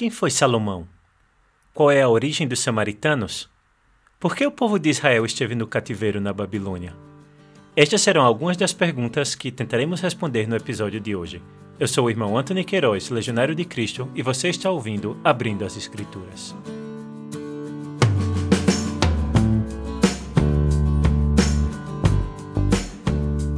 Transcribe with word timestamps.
Quem 0.00 0.08
foi 0.08 0.30
Salomão? 0.30 0.88
Qual 1.74 1.90
é 1.90 2.00
a 2.00 2.08
origem 2.08 2.48
dos 2.48 2.60
samaritanos? 2.60 3.50
Por 4.18 4.34
que 4.34 4.46
o 4.46 4.50
povo 4.50 4.78
de 4.78 4.88
Israel 4.88 5.26
esteve 5.26 5.54
no 5.54 5.66
cativeiro 5.66 6.22
na 6.22 6.32
Babilônia? 6.32 6.96
Estas 7.76 8.00
serão 8.00 8.22
algumas 8.22 8.56
das 8.56 8.72
perguntas 8.72 9.34
que 9.34 9.52
tentaremos 9.52 10.00
responder 10.00 10.48
no 10.48 10.56
episódio 10.56 10.98
de 10.98 11.14
hoje. 11.14 11.42
Eu 11.78 11.86
sou 11.86 12.06
o 12.06 12.08
irmão 12.08 12.38
Anthony 12.38 12.64
Queiroz, 12.64 13.10
legionário 13.10 13.54
de 13.54 13.66
Cristo, 13.66 14.10
e 14.14 14.22
você 14.22 14.48
está 14.48 14.70
ouvindo 14.70 15.20
Abrindo 15.22 15.66
as 15.66 15.76
Escrituras. 15.76 16.56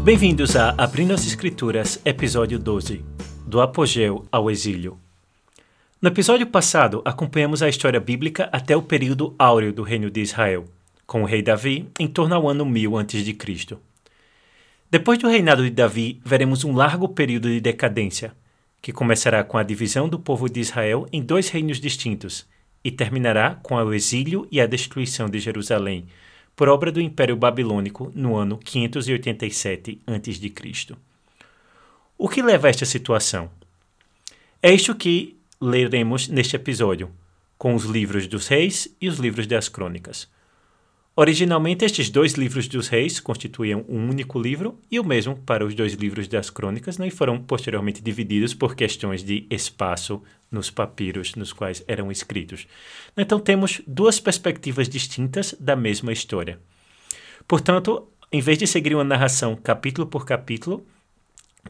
Bem-vindos 0.03 0.57
a 0.57 0.71
Abrindo 0.71 1.15
as 1.15 1.25
Escrituras, 1.25 2.01
episódio 2.05 2.59
12 2.59 3.05
Do 3.47 3.61
Apogeu 3.61 4.27
ao 4.33 4.51
Exílio. 4.51 4.99
No 6.03 6.09
episódio 6.09 6.49
passado, 6.49 7.01
acompanhamos 7.05 7.63
a 7.63 7.69
história 7.69 8.01
bíblica 8.01 8.49
até 8.51 8.77
o 8.77 8.83
período 8.83 9.37
áureo 9.39 9.73
do 9.73 9.85
reino 9.85 10.11
de 10.11 10.21
Israel, 10.21 10.65
com 11.07 11.23
o 11.23 11.25
rei 11.25 11.43
Davi 11.43 11.89
em 11.97 12.09
torno 12.09 12.35
ao 12.35 12.49
ano 12.49 12.67
1000 12.67 12.99
a.C. 12.99 13.79
Depois 14.91 15.17
do 15.21 15.29
reinado 15.29 15.63
de 15.63 15.71
Davi, 15.71 16.21
veremos 16.25 16.65
um 16.65 16.75
largo 16.75 17.09
período 17.09 17.47
de 17.47 17.61
decadência, 17.61 18.35
que 18.81 18.93
começará 18.93 19.45
com 19.45 19.57
a 19.57 19.63
divisão 19.63 20.09
do 20.09 20.19
povo 20.19 20.49
de 20.49 20.59
Israel 20.59 21.07
em 21.13 21.23
dois 21.23 21.49
reinos 21.51 21.79
distintos 21.79 22.49
e 22.83 22.91
terminará 22.91 23.61
com 23.63 23.77
o 23.77 23.95
exílio 23.95 24.49
e 24.51 24.61
a 24.61 24.67
destruição 24.67 25.29
de 25.29 25.39
Jerusalém, 25.39 26.09
por 26.57 26.69
obra 26.69 26.91
do 26.91 27.01
Império 27.01 27.37
Babilônico 27.37 28.11
no 28.13 28.35
ano 28.35 28.59
587 28.59 30.01
a.C. 30.05 30.97
O 32.19 32.29
que 32.29 32.43
leva 32.43 32.67
a 32.67 32.71
esta 32.71 32.85
situação? 32.85 33.49
É 34.61 34.73
isto 34.75 34.97
que 34.97 35.41
leremos 35.63 36.27
neste 36.27 36.57
episódio, 36.57 37.09
com 37.57 37.77
os 37.77 37.85
livros 37.85 38.27
dos 38.27 38.49
reis 38.49 38.93
e 39.01 39.09
os 39.09 39.19
livros 39.19 39.47
das 39.47 39.69
crônicas. 39.69 40.29
Originalmente, 41.15 41.85
estes 41.85 42.11
dois 42.11 42.33
livros 42.33 42.67
dos 42.67 42.89
reis 42.89 43.21
constituíam 43.21 43.85
um 43.89 44.09
único 44.09 44.41
livro, 44.41 44.81
e 44.91 44.99
o 44.99 45.05
mesmo 45.05 45.37
para 45.37 45.65
os 45.65 45.73
dois 45.73 45.93
livros 45.93 46.27
das 46.27 46.51
crônicas, 46.51 46.99
né, 46.99 47.07
e 47.07 47.11
foram 47.13 47.41
posteriormente 47.41 48.03
divididos 48.03 48.55
por 48.55 48.75
questões 48.75 49.23
de 49.23 49.47
espaço 49.51 50.21
nos 50.51 50.69
papiros 50.69 51.37
nos 51.37 51.53
quais 51.53 51.85
eram 51.87 52.11
escritos. 52.11 52.67
Então, 53.17 53.39
temos 53.39 53.81
duas 53.87 54.19
perspectivas 54.19 54.89
distintas 54.89 55.55
da 55.61 55.77
mesma 55.77 56.13
história. 56.13 56.59
Portanto, 57.47 58.09
em 58.33 58.41
vez 58.41 58.59
de 58.59 58.67
seguir 58.67 58.95
uma 58.95 59.05
narração 59.05 59.55
capítulo 59.55 60.09
por 60.09 60.27
capítulo, 60.27 60.85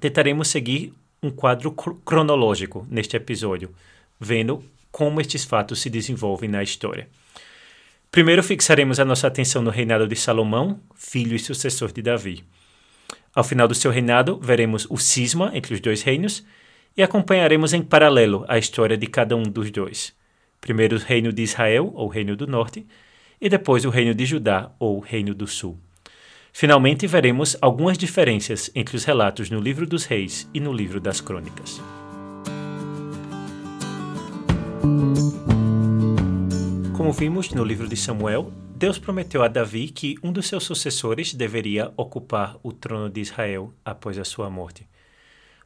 tentaremos 0.01 0.49
seguir 0.49 0.95
um 1.23 1.31
quadro 1.31 1.71
cronológico 1.71 2.85
neste 2.91 3.17
episódio, 3.17 3.71
vendo 4.19 4.63
como 4.91 5.21
estes 5.21 5.45
fatos 5.45 5.81
se 5.81 5.89
desenvolvem 5.89 6.51
na 6.51 6.65
história. 6.65 7.09
Primeiro 8.11 8.43
fixaremos 8.43 8.99
a 8.99 9.05
nossa 9.05 9.29
atenção 9.29 9.63
no 9.63 9.71
reinado 9.71 10.09
de 10.09 10.17
Salomão, 10.17 10.81
filho 10.97 11.37
e 11.37 11.39
sucessor 11.39 11.93
de 11.93 12.03
Davi. 12.03 12.45
Ao 13.33 13.45
final 13.45 13.69
do 13.69 13.75
seu 13.75 13.93
reinado, 13.93 14.39
veremos 14.43 14.87
o 14.91 14.99
cisma 14.99 15.53
entre 15.55 15.73
os 15.73 15.81
dois 15.81 16.03
reinos 16.03 16.45
e 16.97 17.03
acompanharemos 17.03 17.73
em 17.73 17.83
paralelo 17.83 18.45
a 18.49 18.59
história 18.59 18.99
de 18.99 19.07
cada 19.07 19.37
um 19.37 19.45
dos 19.45 19.71
dois. 19.71 20.13
Primeiro 20.61 20.97
o 20.97 20.99
reino 20.99 21.33
de 21.33 21.43
Israel, 21.43 21.93
ou 21.95 22.09
reino 22.09 22.37
do 22.37 22.49
norte, 22.49 22.85
e 23.41 23.49
depois 23.49 23.85
o 23.85 23.91
reino 23.91 24.13
de 24.15 24.27
Judá, 24.27 24.73
ou 24.79 24.99
reino 24.99 25.35
do 25.35 25.47
sul. 25.47 25.79
Finalmente, 26.53 27.07
veremos 27.07 27.57
algumas 27.61 27.97
diferenças 27.97 28.71
entre 28.75 28.95
os 28.95 29.05
relatos 29.05 29.49
no 29.51 29.59
livro 29.59 29.87
dos 29.87 30.05
reis 30.05 30.49
e 30.53 30.61
no 30.61 30.73
livro 30.73 31.01
das 31.01 31.21
crônicas. 31.21 31.81
Como 36.95 37.13
vimos 37.13 37.51
no 37.51 37.65
livro 37.65 37.89
de 37.89 37.97
Samuel, 37.97 38.53
Deus 38.77 38.99
prometeu 38.99 39.43
a 39.43 39.49
Davi 39.49 39.89
que 39.89 40.17
um 40.23 40.31
dos 40.31 40.47
seus 40.47 40.65
sucessores 40.65 41.33
deveria 41.33 41.93
ocupar 41.97 42.57
o 42.63 42.73
trono 42.73 43.09
de 43.09 43.21
Israel 43.21 43.73
após 43.85 44.19
a 44.19 44.25
sua 44.25 44.51
morte. 44.51 44.87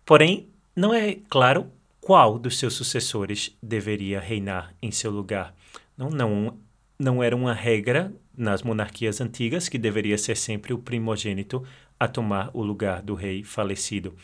Porém, 0.04 0.48
não 0.74 0.94
é 0.94 1.16
claro 1.28 1.66
qual 2.00 2.38
dos 2.38 2.58
seus 2.58 2.74
sucessores 2.74 3.56
deveria 3.60 4.20
reinar 4.20 4.72
em 4.80 4.92
seu 4.92 5.10
lugar. 5.10 5.54
Não, 5.96 6.10
não, 6.10 6.56
não 6.98 7.22
era 7.22 7.34
uma 7.34 7.52
regra 7.52 8.12
nas 8.36 8.62
monarquias 8.62 9.20
antigas 9.20 9.68
que 9.68 9.78
deveria 9.78 10.18
ser 10.18 10.36
sempre 10.36 10.72
o 10.72 10.78
primogênito 10.78 11.64
a 11.98 12.06
tomar 12.06 12.50
o 12.52 12.62
lugar 12.62 13.02
do 13.02 13.14
rei 13.14 13.42
falecido. 13.42 14.14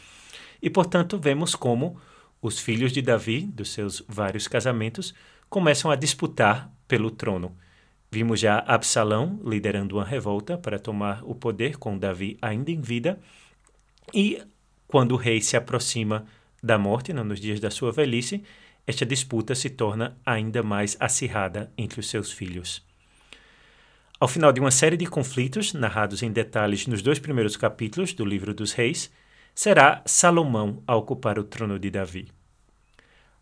E, 0.61 0.69
portanto, 0.69 1.19
vemos 1.19 1.55
como 1.55 1.99
os 2.41 2.59
filhos 2.59 2.93
de 2.93 3.01
Davi, 3.01 3.43
dos 3.43 3.71
seus 3.73 4.03
vários 4.09 4.47
casamentos, 4.47 5.15
começam 5.49 5.91
a 5.91 5.97
disputar 5.97 6.71
pelo 6.87 7.11
trono. 7.11 7.57
Vimos 8.11 8.41
já 8.41 8.59
Absalão 8.59 9.41
liderando 9.45 9.97
uma 9.97 10.05
revolta 10.05 10.59
para 10.59 10.79
tomar 10.79 11.23
o 11.25 11.35
poder 11.35 11.79
com 11.79 11.97
Davi 11.97 12.37
ainda 12.43 12.71
em 12.71 12.81
vida, 12.81 13.19
e 14.13 14.43
quando 14.87 15.13
o 15.13 15.17
rei 15.17 15.41
se 15.41 15.57
aproxima 15.57 16.27
da 16.63 16.77
morte, 16.79 17.13
não, 17.13 17.25
nos 17.25 17.41
dias 17.41 17.59
da 17.59 17.71
sua 17.71 17.91
velhice, 17.91 18.43
esta 18.87 19.07
disputa 19.07 19.55
se 19.55 19.71
torna 19.71 20.19
ainda 20.27 20.63
mais 20.63 20.97
acirrada 21.01 21.73
entre 21.79 22.01
os 22.01 22.09
seus 22.09 22.31
filhos. 22.31 22.85
Ao 24.23 24.29
final 24.29 24.53
de 24.53 24.61
uma 24.61 24.71
série 24.71 24.97
de 24.97 25.05
conflitos, 25.05 25.73
narrados 25.73 26.23
em 26.23 26.31
detalhes 26.31 26.87
nos 26.87 27.03
dois 27.03 27.19
primeiros 27.19 27.57
capítulos 27.57 28.13
do 28.13 28.25
livro 28.25 28.55
dos 28.55 28.71
Reis, 28.71 29.11
será 29.53 30.01
Salomão 30.07 30.81
a 30.87 30.95
ocupar 30.95 31.41
o 31.41 31.43
trono 31.43 31.77
de 31.77 31.91
Davi. 31.91 32.29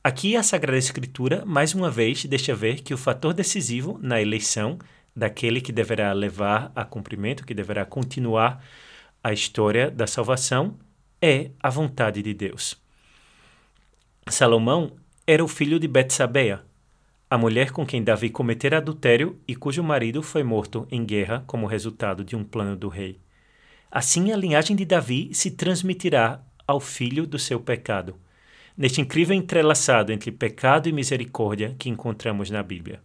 Aqui 0.03 0.37
a 0.37 0.43
Sagrada 0.43 0.79
Escritura, 0.79 1.45
mais 1.45 1.75
uma 1.75 1.91
vez, 1.91 2.25
deixa 2.25 2.55
ver 2.55 2.81
que 2.81 2.95
o 2.95 2.97
fator 2.97 3.35
decisivo 3.35 3.99
na 4.01 4.23
eleição 4.23 4.79
daquele 5.15 5.61
que 5.61 5.71
deverá 5.71 6.15
levar 6.15 6.73
a 6.75 6.83
cumprimento, 6.83 7.45
que 7.45 7.53
deverá 7.53 7.85
continuar 7.85 8.65
a 9.23 9.35
história 9.35 9.91
da 9.91 10.07
salvação, 10.07 10.79
é 11.21 11.51
a 11.63 11.69
vontade 11.69 12.23
de 12.23 12.33
Deus. 12.33 12.81
Salomão 14.27 14.93
era 15.27 15.45
o 15.45 15.49
filho 15.49 15.79
de 15.79 15.87
Betsabeia, 15.87 16.63
a 17.31 17.39
mulher 17.39 17.71
com 17.71 17.87
quem 17.87 18.03
Davi 18.03 18.29
cometera 18.29 18.79
adultério 18.79 19.39
e 19.47 19.55
cujo 19.55 19.85
marido 19.85 20.21
foi 20.21 20.43
morto 20.43 20.89
em 20.91 21.05
guerra 21.05 21.45
como 21.47 21.65
resultado 21.65 22.25
de 22.25 22.35
um 22.35 22.43
plano 22.43 22.75
do 22.75 22.89
rei. 22.89 23.21
Assim, 23.89 24.33
a 24.33 24.37
linhagem 24.37 24.75
de 24.75 24.85
Davi 24.85 25.31
se 25.33 25.53
transmitirá 25.53 26.43
ao 26.67 26.81
filho 26.81 27.25
do 27.25 27.39
seu 27.39 27.61
pecado, 27.61 28.17
neste 28.77 29.01
incrível 29.01 29.37
entrelaçado 29.37 30.13
entre 30.13 30.33
pecado 30.33 30.89
e 30.89 30.93
misericórdia 30.93 31.77
que 31.79 31.89
encontramos 31.89 32.51
na 32.51 32.65
Bíblia. 32.65 33.01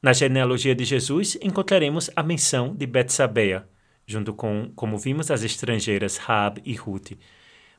Na 0.00 0.12
genealogia 0.12 0.76
de 0.76 0.84
Jesus, 0.84 1.36
encontraremos 1.42 2.08
a 2.14 2.22
menção 2.22 2.72
de 2.72 2.86
Betsabeia, 2.86 3.68
junto 4.06 4.32
com, 4.32 4.70
como 4.76 4.96
vimos, 4.96 5.28
as 5.28 5.42
estrangeiras 5.42 6.18
Raab 6.18 6.62
e 6.64 6.74
Ruth. 6.74 7.18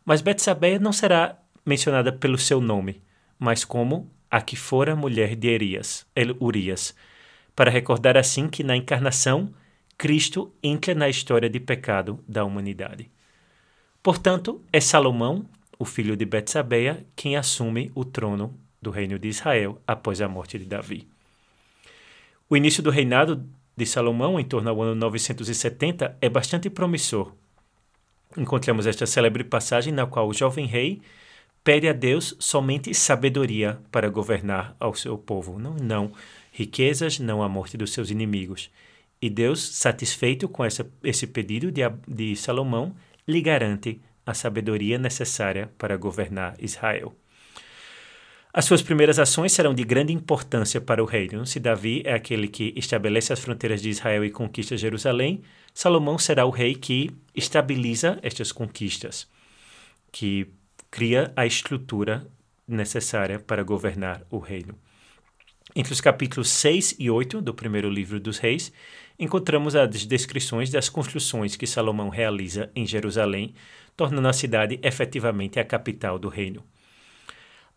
Mas 0.04 0.22
Betsabeia 0.22 0.80
não 0.80 0.92
será 0.92 1.40
mencionada 1.66 2.12
pelo 2.12 2.38
seu 2.38 2.60
nome, 2.60 3.02
mas 3.38 3.64
como 3.64 4.12
a 4.30 4.42
que 4.42 4.56
fora 4.56 4.96
mulher 4.96 5.36
de 5.36 5.48
Erias, 5.48 6.06
Urias, 6.40 6.96
para 7.56 7.72
recordar 7.72 8.18
assim 8.18 8.48
que 8.48 8.64
na 8.64 8.76
encarnação 8.76 9.54
Cristo 9.98 10.54
entra 10.64 10.96
na 10.96 11.10
história 11.10 11.50
de 11.50 11.60
pecado 11.60 12.24
da 12.28 12.46
humanidade. 12.46 13.10
Portanto, 14.02 14.62
é 14.72 14.80
Salomão, 14.80 15.46
o 15.78 15.84
filho 15.84 16.16
de 16.16 16.26
Betsabeia, 16.26 17.06
quem 17.16 17.36
assume 17.36 17.92
o 17.94 18.06
trono 18.06 18.58
do 18.82 18.92
reino 18.92 19.20
de 19.20 19.28
Israel 19.28 19.82
após 19.86 20.22
a 20.22 20.28
morte 20.28 20.58
de 20.58 20.66
Davi. 20.66 21.08
O 22.50 22.56
início 22.56 22.82
do 22.82 22.90
reinado 22.90 23.46
de 23.76 23.86
Salomão, 23.86 24.40
em 24.40 24.44
torno 24.44 24.70
ao 24.70 24.82
ano 24.82 24.96
970, 24.96 26.18
é 26.22 26.30
bastante 26.30 26.70
promissor. 26.70 27.34
Encontramos 28.38 28.88
esta 28.88 29.06
célebre 29.06 29.44
passagem 29.44 29.94
na 29.94 30.06
qual 30.06 30.28
o 30.28 30.34
jovem 30.34 30.66
rei 30.66 31.02
pede 31.70 31.88
a 31.88 31.94
Deus 31.94 32.36
somente 32.40 32.96
sabedoria 32.96 33.80
para 33.92 34.10
governar 34.10 34.76
ao 34.80 34.96
seu 34.96 35.16
povo, 35.20 35.60
não, 35.60 35.76
não 35.76 36.12
riquezas, 36.52 37.20
não 37.20 37.44
a 37.44 37.48
morte 37.48 37.78
dos 37.78 37.94
seus 37.94 38.10
inimigos. 38.10 38.72
E 39.22 39.30
Deus, 39.30 39.62
satisfeito 39.76 40.50
com 40.50 40.66
essa, 40.66 40.92
esse 41.04 41.28
pedido 41.28 41.72
de, 41.72 41.82
de 42.08 42.36
Salomão, 42.36 42.96
lhe 43.28 43.40
garante 43.40 44.02
a 44.26 44.34
sabedoria 44.34 44.98
necessária 44.98 45.72
para 45.78 45.96
governar 45.96 46.56
Israel. 46.58 47.14
As 48.52 48.66
suas 48.66 48.82
primeiras 48.82 49.20
ações 49.20 49.52
serão 49.52 49.76
de 49.76 49.84
grande 49.84 50.12
importância 50.12 50.82
para 50.82 51.04
o 51.04 51.06
reino. 51.06 51.46
Se 51.46 51.60
Davi 51.60 52.02
é 52.04 52.16
aquele 52.16 52.48
que 52.48 52.74
estabelece 52.76 53.32
as 53.32 53.42
fronteiras 53.42 53.80
de 53.80 53.92
Israel 53.92 54.26
e 54.26 54.32
conquista 54.32 54.76
Jerusalém, 54.76 55.44
Salomão 55.72 56.18
será 56.18 56.48
o 56.48 56.50
rei 56.50 56.74
que 56.74 57.12
estabiliza 57.36 58.18
estas 58.24 58.52
conquistas, 58.52 59.28
que 60.12 60.52
cria 60.90 61.32
a 61.36 61.46
estrutura 61.46 62.28
necessária 62.68 63.40
para 63.40 63.64
governar 63.64 64.24
o 64.30 64.38
reino. 64.38 64.76
Entre 65.76 65.94
os 65.94 66.02
capítulos 66.02 66.50
6 66.50 66.96
e 66.98 67.10
8 67.10 67.42
do 67.42 67.54
primeiro 67.54 67.90
livro 67.90 68.20
dos 68.20 68.40
Reis, 68.40 68.72
encontramos 69.20 69.76
as 69.76 70.06
descrições 70.06 70.72
das 70.72 70.90
construções 70.90 71.56
que 71.56 71.68
Salomão 71.68 72.10
realiza 72.10 72.72
em 72.76 72.86
Jerusalém, 72.86 73.54
tornando 73.96 74.28
a 74.28 74.34
cidade 74.34 74.80
efetivamente 74.82 75.60
a 75.60 75.66
capital 75.66 76.18
do 76.18 76.28
reino. 76.28 76.64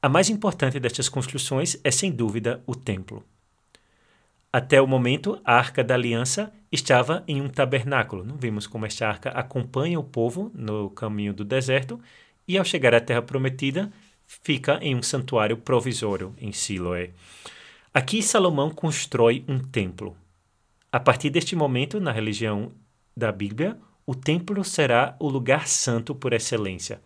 A 0.01 0.09
mais 0.09 0.31
importante 0.31 0.81
destas 0.81 1.09
construções 1.09 1.79
é, 1.85 1.91
sem 1.91 2.11
dúvida, 2.11 2.63
o 2.67 2.75
templo. 2.75 3.23
Até 4.53 4.81
o 4.81 4.87
momento, 4.87 5.41
a 5.45 5.55
Arca 5.55 5.85
da 5.85 5.95
Aliança 5.95 6.53
estava 6.71 7.23
em 7.27 7.41
um 7.41 7.49
tabernáculo. 7.49 8.25
Não 8.25 8.37
vimos 8.37 8.67
como 8.67 8.85
esta 8.85 9.07
arca 9.07 9.31
acompanha 9.31 9.99
o 9.99 10.05
povo 10.05 10.51
no 10.55 10.91
caminho 10.91 11.33
do 11.33 11.45
deserto 11.45 12.01
e, 12.47 12.59
ao 12.59 12.65
chegar 12.65 12.95
à 12.95 13.01
Terra 13.01 13.23
Prometida, 13.23 13.93
fica 14.27 14.79
em 14.83 14.95
um 14.95 15.03
santuário 15.03 15.57
provisório 15.57 16.35
em 16.39 16.53
Siloé. 16.53 17.11
Aqui 17.93 18.23
Salomão 18.23 18.71
constrói 18.71 19.45
um 19.47 19.59
templo. 19.59 20.17
A 20.91 20.99
partir 20.99 21.31
deste 21.31 21.55
momento, 21.55 22.01
na 22.01 22.13
religião 22.13 22.73
da 23.17 23.31
Bíblia, 23.31 23.79
o 24.07 24.15
templo 24.15 24.65
será 24.65 25.17
o 25.21 25.29
lugar 25.29 25.69
santo 25.69 26.15
por 26.15 26.33
excelência. 26.33 27.01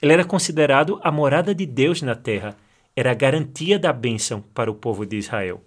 Ele 0.00 0.12
era 0.12 0.24
considerado 0.24 0.98
a 1.02 1.12
morada 1.12 1.54
de 1.54 1.66
Deus 1.66 2.02
na 2.02 2.14
terra, 2.14 2.56
era 2.96 3.10
a 3.10 3.14
garantia 3.14 3.78
da 3.78 3.92
bênção 3.92 4.42
para 4.54 4.70
o 4.70 4.74
povo 4.74 5.06
de 5.06 5.16
Israel. 5.16 5.62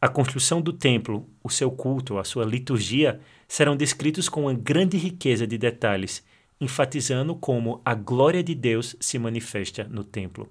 A 0.00 0.08
construção 0.08 0.60
do 0.62 0.72
templo, 0.72 1.28
o 1.44 1.50
seu 1.50 1.70
culto, 1.70 2.18
a 2.18 2.24
sua 2.24 2.44
liturgia 2.44 3.20
serão 3.46 3.76
descritos 3.76 4.28
com 4.28 4.42
uma 4.42 4.54
grande 4.54 4.96
riqueza 4.96 5.46
de 5.46 5.58
detalhes, 5.58 6.24
enfatizando 6.60 7.34
como 7.34 7.80
a 7.84 7.94
glória 7.94 8.42
de 8.42 8.54
Deus 8.54 8.94
se 9.00 9.18
manifesta 9.18 9.84
no 9.84 10.04
templo. 10.04 10.48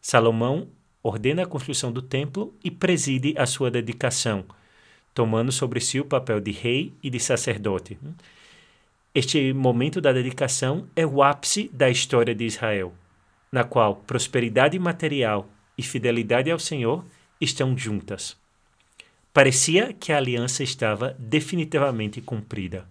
Salomão 0.00 0.68
ordena 1.02 1.42
a 1.42 1.46
construção 1.46 1.90
do 1.90 2.00
templo 2.00 2.54
e 2.62 2.70
preside 2.70 3.34
a 3.36 3.46
sua 3.46 3.70
dedicação, 3.70 4.44
tomando 5.14 5.50
sobre 5.50 5.80
si 5.80 5.98
o 5.98 6.04
papel 6.04 6.40
de 6.40 6.52
rei 6.52 6.92
e 7.02 7.10
de 7.10 7.18
sacerdote. 7.18 7.98
Este 9.14 9.52
momento 9.52 10.00
da 10.00 10.12
dedicação 10.12 10.88
é 10.94 11.04
o 11.04 11.22
ápice 11.22 11.68
da 11.72 11.90
história 11.90 12.34
de 12.34 12.44
Israel, 12.44 12.92
na 13.50 13.64
qual 13.64 13.96
prosperidade 13.96 14.78
material 14.78 15.48
e 15.76 15.82
fidelidade 15.82 16.50
ao 16.50 16.58
Senhor 16.58 17.04
estão 17.40 17.76
juntas. 17.76 18.36
Parecia 19.32 19.92
que 19.92 20.12
a 20.12 20.16
aliança 20.16 20.62
estava 20.62 21.16
definitivamente 21.18 22.20
cumprida. 22.20 22.86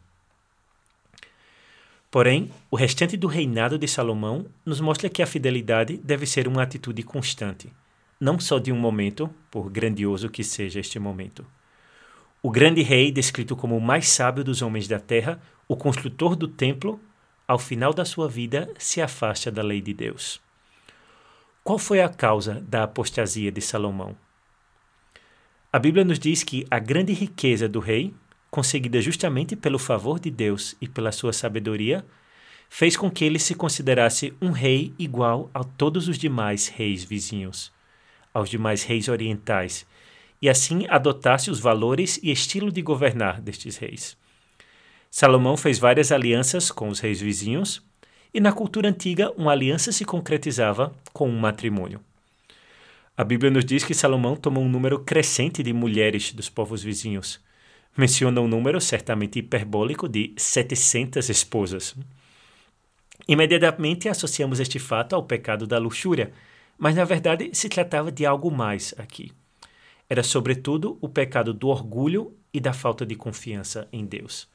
Porém, 2.12 2.50
o 2.72 2.76
restante 2.76 3.16
do 3.16 3.28
reinado 3.28 3.78
de 3.78 3.88
Salomão 3.88 4.48
nos 4.66 4.82
mostra 4.82 5.10
que 5.10 5.22
a 5.22 5.28
fidelidade 5.28 5.98
deve 5.98 6.26
ser 6.26 6.48
uma 6.48 6.64
atitude 6.64 7.04
constante, 7.04 7.72
não 8.20 8.40
só 8.40 8.58
de 8.58 8.72
um 8.72 8.78
momento, 8.78 9.30
por 9.52 9.70
grandioso 9.70 10.30
que 10.30 10.44
seja 10.44 10.80
este 10.80 10.98
momento. 10.98 11.46
O 12.42 12.50
grande 12.50 12.82
rei, 12.82 13.12
descrito 13.12 13.56
como 13.56 13.78
o 13.78 13.82
mais 13.82 14.10
sábio 14.10 14.44
dos 14.44 14.62
homens 14.62 14.88
da 14.88 15.00
terra, 15.00 15.40
o 15.68 15.76
construtor 15.76 16.36
do 16.36 16.48
templo, 16.48 17.00
ao 17.48 17.60
final 17.60 17.94
da 17.94 18.06
sua 18.06 18.28
vida 18.28 18.74
se 18.78 19.02
afasta 19.02 19.52
da 19.52 19.62
lei 19.62 19.82
de 19.82 19.94
Deus. 19.94 20.42
Qual 21.64 21.78
foi 21.78 22.02
a 22.02 22.10
causa 22.10 22.64
da 22.68 22.84
apostasia 22.84 23.52
de 23.52 23.62
Salomão? 23.62 24.16
A 25.72 25.78
Bíblia 25.78 26.04
nos 26.04 26.18
diz 26.18 26.44
que 26.44 26.66
a 26.72 26.80
grande 26.80 27.14
riqueza 27.14 27.70
do 27.70 27.80
rei, 27.80 28.14
conseguida 28.50 29.02
justamente 29.02 29.56
pelo 29.56 29.80
favor 29.80 30.20
de 30.20 30.32
Deus 30.32 30.76
e 30.82 30.88
pela 30.88 31.12
sua 31.12 31.34
sabedoria, 31.34 32.06
fez 32.70 32.96
com 32.96 33.10
que 33.10 33.26
ele 33.26 33.40
se 33.40 33.56
considerasse 33.56 34.34
um 34.42 34.52
rei 34.52 34.94
igual 34.98 35.50
a 35.54 35.64
todos 35.64 36.08
os 36.08 36.18
demais 36.18 36.68
reis 36.68 37.04
vizinhos, 37.04 37.72
aos 38.34 38.50
demais 38.50 38.84
reis 38.84 39.08
orientais, 39.08 39.86
e 40.42 40.48
assim 40.48 40.86
adotasse 40.88 41.50
os 41.50 41.60
valores 41.60 42.20
e 42.22 42.32
estilo 42.32 42.72
de 42.72 42.82
governar 42.82 43.42
destes 43.42 43.78
reis. 43.78 44.16
Salomão 45.12 45.58
fez 45.58 45.80
várias 45.80 46.12
alianças 46.12 46.72
com 46.72 46.88
os 46.88 47.00
reis 47.00 47.20
vizinhos, 47.20 47.82
e 48.32 48.40
na 48.40 48.52
cultura 48.52 48.88
antiga 48.88 49.32
uma 49.36 49.52
aliança 49.52 49.92
se 49.92 50.06
concretizava 50.06 50.94
com 51.12 51.28
um 51.28 51.40
matrimônio. 51.40 52.00
A 53.18 53.24
Bíblia 53.24 53.52
nos 53.52 53.66
diz 53.66 53.84
que 53.84 53.94
Salomão 53.94 54.36
tomou 54.36 54.64
um 54.64 54.70
número 54.70 55.00
crescente 55.00 55.64
de 55.64 55.74
mulheres 55.74 56.32
dos 56.32 56.48
povos 56.48 56.84
vizinhos. 56.84 57.42
Menciona 58.00 58.40
um 58.40 58.48
número 58.48 58.80
certamente 58.80 59.40
hiperbólico 59.40 60.08
de 60.08 60.34
700 60.38 61.28
esposas. 61.28 61.94
Imediatamente 63.28 64.08
associamos 64.08 64.62
este 64.62 64.80
fato 64.80 65.16
ao 65.16 65.24
pecado 65.24 65.68
da 65.68 65.78
luxúria, 65.78 66.32
mas 66.78 66.96
na 66.96 67.04
verdade 67.04 67.50
se 67.52 67.68
tratava 67.68 68.10
de 68.10 68.26
algo 68.26 68.50
mais 68.50 68.96
aqui. 68.98 69.34
Era 70.10 70.24
sobretudo 70.24 70.98
o 71.02 71.10
pecado 71.10 71.54
do 71.54 71.68
orgulho 71.68 72.34
e 72.54 72.62
da 72.62 72.72
falta 72.72 73.06
de 73.06 73.16
confiança 73.16 73.86
em 73.92 74.06
Deus. 74.06 74.48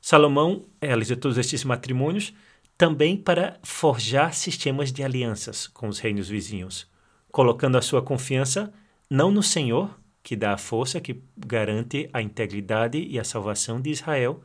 Salomão 0.00 0.64
realizou 0.80 1.18
todos 1.18 1.36
estes 1.36 1.64
matrimônios 1.64 2.32
também 2.78 3.14
para 3.14 3.58
forjar 3.62 4.32
sistemas 4.32 4.90
de 4.90 5.04
alianças 5.04 5.66
com 5.66 5.86
os 5.86 5.98
reinos 5.98 6.30
vizinhos 6.30 6.92
colocando 7.34 7.76
a 7.76 7.82
sua 7.82 8.00
confiança 8.00 8.72
não 9.10 9.28
no 9.28 9.42
Senhor, 9.42 9.90
que 10.24 10.34
dá 10.34 10.54
a 10.54 10.58
força 10.58 11.02
que 11.02 11.22
garante 11.36 12.08
a 12.10 12.22
integridade 12.22 12.98
e 12.98 13.20
a 13.20 13.24
salvação 13.24 13.78
de 13.78 13.90
Israel, 13.90 14.42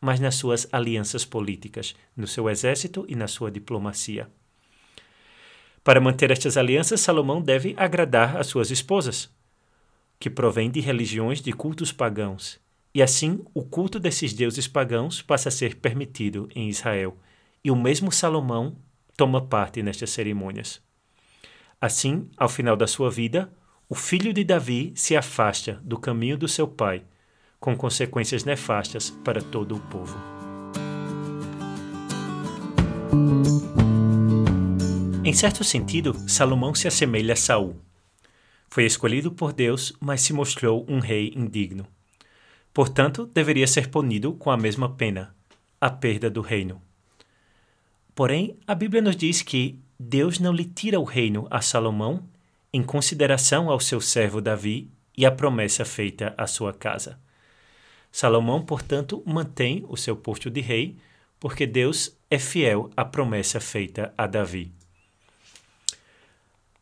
mas 0.00 0.18
nas 0.18 0.34
suas 0.34 0.66
alianças 0.72 1.24
políticas, 1.24 1.94
no 2.16 2.26
seu 2.26 2.50
exército 2.50 3.06
e 3.08 3.14
na 3.14 3.28
sua 3.28 3.48
diplomacia. 3.48 4.28
Para 5.84 6.00
manter 6.00 6.32
estas 6.32 6.56
alianças, 6.56 7.00
Salomão 7.00 7.40
deve 7.40 7.74
agradar 7.76 8.36
as 8.36 8.48
suas 8.48 8.72
esposas, 8.72 9.30
que 10.18 10.28
provêm 10.28 10.68
de 10.68 10.80
religiões 10.80 11.40
de 11.40 11.52
cultos 11.52 11.92
pagãos, 11.92 12.58
e 12.92 13.00
assim 13.00 13.40
o 13.54 13.62
culto 13.62 14.00
desses 14.00 14.32
deuses 14.32 14.66
pagãos 14.66 15.22
passa 15.22 15.48
a 15.48 15.52
ser 15.52 15.76
permitido 15.76 16.48
em 16.56 16.68
Israel, 16.68 17.16
e 17.62 17.70
o 17.70 17.76
mesmo 17.76 18.10
Salomão 18.10 18.76
toma 19.16 19.46
parte 19.46 19.80
nestas 19.80 20.10
cerimônias. 20.10 20.82
Assim, 21.80 22.28
ao 22.36 22.48
final 22.48 22.76
da 22.76 22.88
sua 22.88 23.10
vida, 23.10 23.50
o 23.90 23.94
filho 23.96 24.32
de 24.32 24.44
Davi 24.44 24.92
se 24.94 25.16
afasta 25.16 25.80
do 25.82 25.98
caminho 25.98 26.38
do 26.38 26.46
seu 26.46 26.68
pai, 26.68 27.02
com 27.58 27.76
consequências 27.76 28.44
nefastas 28.44 29.10
para 29.10 29.42
todo 29.42 29.74
o 29.74 29.80
povo. 29.80 30.16
Em 35.24 35.32
certo 35.32 35.64
sentido, 35.64 36.14
Salomão 36.28 36.72
se 36.72 36.86
assemelha 36.86 37.32
a 37.32 37.36
Saul. 37.36 37.80
Foi 38.68 38.84
escolhido 38.84 39.32
por 39.32 39.52
Deus, 39.52 39.92
mas 39.98 40.20
se 40.20 40.32
mostrou 40.32 40.86
um 40.88 41.00
rei 41.00 41.32
indigno. 41.34 41.84
Portanto, 42.72 43.26
deveria 43.26 43.66
ser 43.66 43.88
punido 43.88 44.34
com 44.34 44.52
a 44.52 44.56
mesma 44.56 44.88
pena, 44.88 45.34
a 45.80 45.90
perda 45.90 46.30
do 46.30 46.40
reino. 46.40 46.80
Porém, 48.14 48.56
a 48.68 48.74
Bíblia 48.76 49.02
nos 49.02 49.16
diz 49.16 49.42
que 49.42 49.80
Deus 49.98 50.38
não 50.38 50.52
lhe 50.52 50.64
tira 50.64 51.00
o 51.00 51.04
reino 51.04 51.48
a 51.50 51.60
Salomão 51.60 52.22
em 52.72 52.82
consideração 52.82 53.70
ao 53.70 53.80
seu 53.80 54.00
servo 54.00 54.40
Davi 54.40 54.90
e 55.16 55.26
à 55.26 55.30
promessa 55.30 55.84
feita 55.84 56.34
à 56.36 56.46
sua 56.46 56.72
casa. 56.72 57.18
Salomão, 58.12 58.62
portanto, 58.64 59.22
mantém 59.26 59.84
o 59.88 59.96
seu 59.96 60.16
posto 60.16 60.50
de 60.50 60.60
rei, 60.60 60.96
porque 61.38 61.66
Deus 61.66 62.16
é 62.30 62.38
fiel 62.38 62.90
à 62.96 63.04
promessa 63.04 63.60
feita 63.60 64.12
a 64.16 64.26
Davi. 64.26 64.72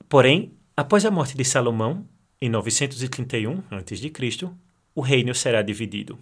Porém, 0.09 0.53
após 0.77 1.05
a 1.05 1.11
morte 1.11 1.37
de 1.37 1.45
Salomão, 1.45 2.07
em 2.41 2.49
931 2.49 3.63
a.C., 3.71 4.51
o 4.95 5.01
reino 5.01 5.35
será 5.35 5.63
dividido. 5.63 6.19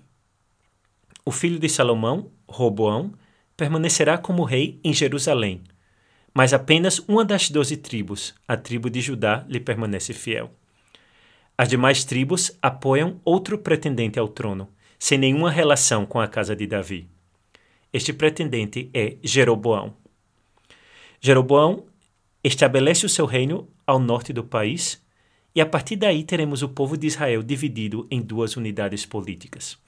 O 1.25 1.31
filho 1.31 1.59
de 1.59 1.69
Salomão, 1.69 2.31
Roboão, 2.49 3.13
permanecerá 3.57 4.19
como 4.19 4.45
rei 4.45 4.81
em 4.83 4.93
Jerusalém 4.93 5.63
mas 6.37 6.53
apenas 6.53 6.99
uma 7.09 7.25
das 7.25 7.49
doze 7.49 7.79
tribos, 7.79 8.35
a 8.47 8.59
tribo 8.59 8.91
de 8.91 9.01
Judá, 9.01 9.47
lhe 9.49 9.59
permanece 9.59 10.13
fiel. 10.13 10.51
As 11.57 11.67
demais 11.67 12.05
tribos 12.05 12.53
apoiam 12.61 13.19
outro 13.25 13.57
pretendente 13.57 14.19
ao 14.19 14.29
trono, 14.29 14.69
sem 14.99 15.17
nenhuma 15.17 15.51
relação 15.51 16.05
com 16.05 16.21
a 16.21 16.29
casa 16.29 16.55
de 16.55 16.67
Davi. 16.67 17.09
Este 17.91 18.13
pretendente 18.13 18.91
é 18.93 19.17
Jeroboão. 19.23 19.95
Jeroboão 21.23 21.87
estabelece 22.45 23.07
o 23.07 23.09
seu 23.09 23.25
reino 23.25 23.67
ao 23.87 23.99
norte 23.99 24.31
do 24.31 24.45
país, 24.45 25.03
e 25.55 25.61
a 25.63 25.65
partir 25.65 25.97
daí 25.97 26.23
teremos 26.23 26.61
o 26.61 26.69
povo 26.69 26.99
de 26.99 27.07
Israel 27.07 27.43
dividido 27.43 28.07
em 28.11 28.21
duas 28.21 28.59
unidades 28.59 29.07
políticas. 29.07 29.79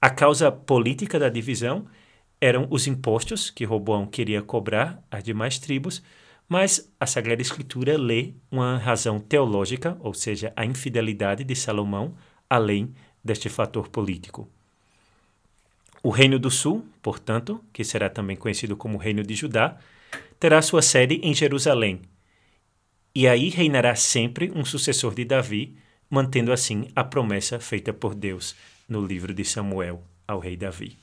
A 0.00 0.08
causa 0.08 0.52
política 0.52 1.18
da 1.18 1.28
divisão 1.28 1.84
eram 2.40 2.66
os 2.70 2.86
impostos 2.86 3.50
que 3.50 3.64
Roboão 3.64 4.06
queria 4.06 4.40
cobrar 4.40 5.02
às 5.10 5.22
demais 5.22 5.58
tribos, 5.58 6.02
mas 6.48 6.90
a 6.98 7.06
Sagrada 7.06 7.42
Escritura 7.42 7.96
lê 7.98 8.32
uma 8.50 8.78
razão 8.78 9.20
teológica, 9.20 9.96
ou 10.00 10.14
seja, 10.14 10.52
a 10.56 10.64
infidelidade 10.64 11.44
de 11.44 11.54
Salomão, 11.54 12.14
além 12.48 12.94
deste 13.22 13.48
fator 13.48 13.88
político. 13.88 14.48
O 16.02 16.08
Reino 16.08 16.38
do 16.38 16.50
Sul, 16.50 16.84
portanto, 17.02 17.62
que 17.72 17.84
será 17.84 18.08
também 18.08 18.36
conhecido 18.36 18.74
como 18.74 18.96
Reino 18.96 19.22
de 19.22 19.34
Judá, 19.34 19.76
terá 20.40 20.62
sua 20.62 20.80
sede 20.80 21.20
em 21.22 21.34
Jerusalém. 21.34 22.00
E 23.14 23.28
aí 23.28 23.50
reinará 23.50 23.94
sempre 23.94 24.50
um 24.54 24.64
sucessor 24.64 25.14
de 25.14 25.24
Davi, 25.26 25.76
mantendo 26.08 26.52
assim 26.52 26.88
a 26.96 27.04
promessa 27.04 27.60
feita 27.60 27.92
por 27.92 28.14
Deus 28.14 28.56
no 28.88 29.04
livro 29.04 29.34
de 29.34 29.44
Samuel 29.44 30.02
ao 30.26 30.40
rei 30.40 30.56
Davi. 30.56 30.96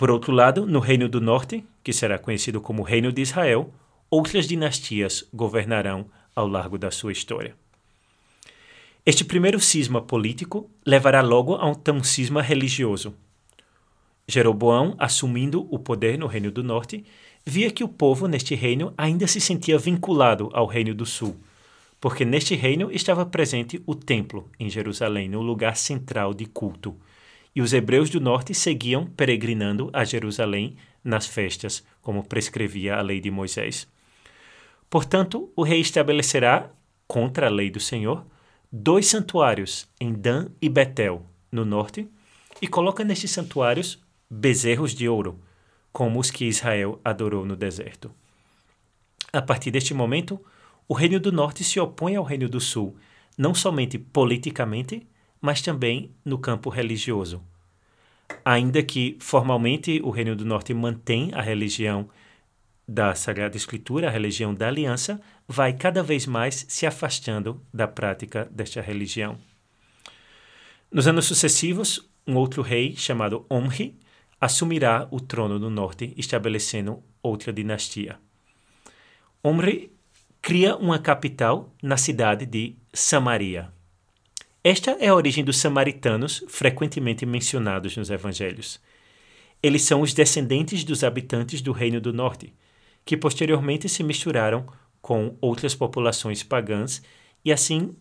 Por 0.00 0.10
outro 0.10 0.32
lado, 0.32 0.64
no 0.64 0.80
Reino 0.80 1.10
do 1.10 1.20
Norte, 1.20 1.62
que 1.84 1.92
será 1.92 2.18
conhecido 2.18 2.58
como 2.58 2.82
Reino 2.82 3.12
de 3.12 3.20
Israel, 3.20 3.70
outras 4.08 4.48
dinastias 4.48 5.28
governarão 5.30 6.06
ao 6.34 6.48
largo 6.48 6.78
da 6.78 6.90
sua 6.90 7.12
história. 7.12 7.54
Este 9.04 9.22
primeiro 9.26 9.60
cisma 9.60 10.00
político 10.00 10.70
levará 10.86 11.20
logo 11.20 11.54
a 11.54 11.66
um 11.68 12.02
cisma 12.02 12.40
religioso. 12.40 13.14
Jeroboão, 14.26 14.94
assumindo 14.98 15.68
o 15.70 15.78
poder 15.78 16.18
no 16.18 16.26
Reino 16.26 16.50
do 16.50 16.64
Norte, 16.64 17.04
via 17.44 17.70
que 17.70 17.84
o 17.84 17.88
povo 17.88 18.26
neste 18.26 18.54
reino 18.54 18.94
ainda 18.96 19.26
se 19.26 19.38
sentia 19.38 19.76
vinculado 19.76 20.48
ao 20.54 20.64
Reino 20.64 20.94
do 20.94 21.04
Sul, 21.04 21.36
porque 22.00 22.24
neste 22.24 22.54
reino 22.54 22.90
estava 22.90 23.26
presente 23.26 23.82
o 23.84 23.94
templo 23.94 24.48
em 24.58 24.70
Jerusalém, 24.70 25.28
no 25.28 25.42
lugar 25.42 25.76
central 25.76 26.32
de 26.32 26.46
culto, 26.46 26.96
e 27.54 27.60
os 27.60 27.72
hebreus 27.72 28.10
do 28.10 28.20
norte 28.20 28.54
seguiam 28.54 29.06
peregrinando 29.06 29.90
a 29.92 30.04
Jerusalém 30.04 30.76
nas 31.02 31.26
festas, 31.26 31.84
como 32.00 32.26
prescrevia 32.26 32.96
a 32.96 33.02
lei 33.02 33.20
de 33.20 33.30
Moisés. 33.30 33.88
Portanto, 34.88 35.52
o 35.56 35.62
rei 35.62 35.80
estabelecerá, 35.80 36.70
contra 37.06 37.46
a 37.46 37.50
lei 37.50 37.70
do 37.70 37.80
Senhor, 37.80 38.24
dois 38.70 39.06
santuários 39.06 39.88
em 40.00 40.12
Dan 40.12 40.48
e 40.60 40.68
Betel, 40.68 41.26
no 41.50 41.64
norte, 41.64 42.08
e 42.60 42.68
coloca 42.68 43.04
nestes 43.04 43.30
santuários 43.30 44.00
bezerros 44.28 44.94
de 44.94 45.08
ouro, 45.08 45.40
como 45.92 46.20
os 46.20 46.30
que 46.30 46.44
Israel 46.44 47.00
adorou 47.04 47.44
no 47.44 47.56
deserto. 47.56 48.12
A 49.32 49.42
partir 49.42 49.70
deste 49.70 49.94
momento, 49.94 50.40
o 50.88 50.94
Reino 50.94 51.20
do 51.20 51.32
Norte 51.32 51.64
se 51.64 51.78
opõe 51.78 52.16
ao 52.16 52.24
Reino 52.24 52.48
do 52.48 52.60
Sul, 52.60 52.96
não 53.38 53.54
somente 53.54 53.98
politicamente, 53.98 55.06
mas 55.40 55.62
também 55.62 56.10
no 56.24 56.38
campo 56.38 56.68
religioso. 56.70 57.42
Ainda 58.44 58.82
que 58.82 59.16
formalmente 59.20 60.00
o 60.02 60.10
Reino 60.10 60.36
do 60.36 60.44
Norte 60.44 60.72
mantém 60.72 61.30
a 61.34 61.40
religião 61.40 62.08
da 62.86 63.14
Sagrada 63.14 63.56
Escritura, 63.56 64.08
a 64.08 64.10
religião 64.10 64.52
da 64.52 64.66
aliança, 64.66 65.20
vai 65.46 65.72
cada 65.72 66.02
vez 66.02 66.26
mais 66.26 66.66
se 66.68 66.86
afastando 66.86 67.62
da 67.72 67.86
prática 67.86 68.48
desta 68.50 68.80
religião. 68.80 69.38
Nos 70.90 71.06
anos 71.06 71.26
sucessivos, 71.26 72.08
um 72.26 72.34
outro 72.34 72.62
rei 72.62 72.96
chamado 72.96 73.46
Omri 73.48 73.96
assumirá 74.40 75.06
o 75.10 75.20
trono 75.20 75.58
no 75.58 75.70
norte, 75.70 76.12
estabelecendo 76.16 77.02
outra 77.22 77.52
dinastia. 77.52 78.18
Omri 79.42 79.92
cria 80.42 80.76
uma 80.76 80.98
capital 80.98 81.72
na 81.82 81.96
cidade 81.96 82.44
de 82.44 82.74
Samaria. 82.92 83.72
Esta 84.62 84.90
é 85.00 85.08
a 85.08 85.14
origem 85.14 85.42
dos 85.42 85.56
samaritanos, 85.56 86.44
frequentemente 86.46 87.24
mencionados 87.24 87.96
nos 87.96 88.10
evangelhos. 88.10 88.78
Eles 89.62 89.82
são 89.82 90.02
os 90.02 90.12
descendentes 90.12 90.84
dos 90.84 91.02
habitantes 91.02 91.62
do 91.62 91.72
Reino 91.72 91.98
do 91.98 92.12
Norte, 92.12 92.52
que 93.02 93.16
posteriormente 93.16 93.88
se 93.88 94.02
misturaram 94.02 94.66
com 95.00 95.34
outras 95.40 95.74
populações 95.74 96.42
pagãs 96.42 97.02
e 97.42 97.50
assim 97.50 97.96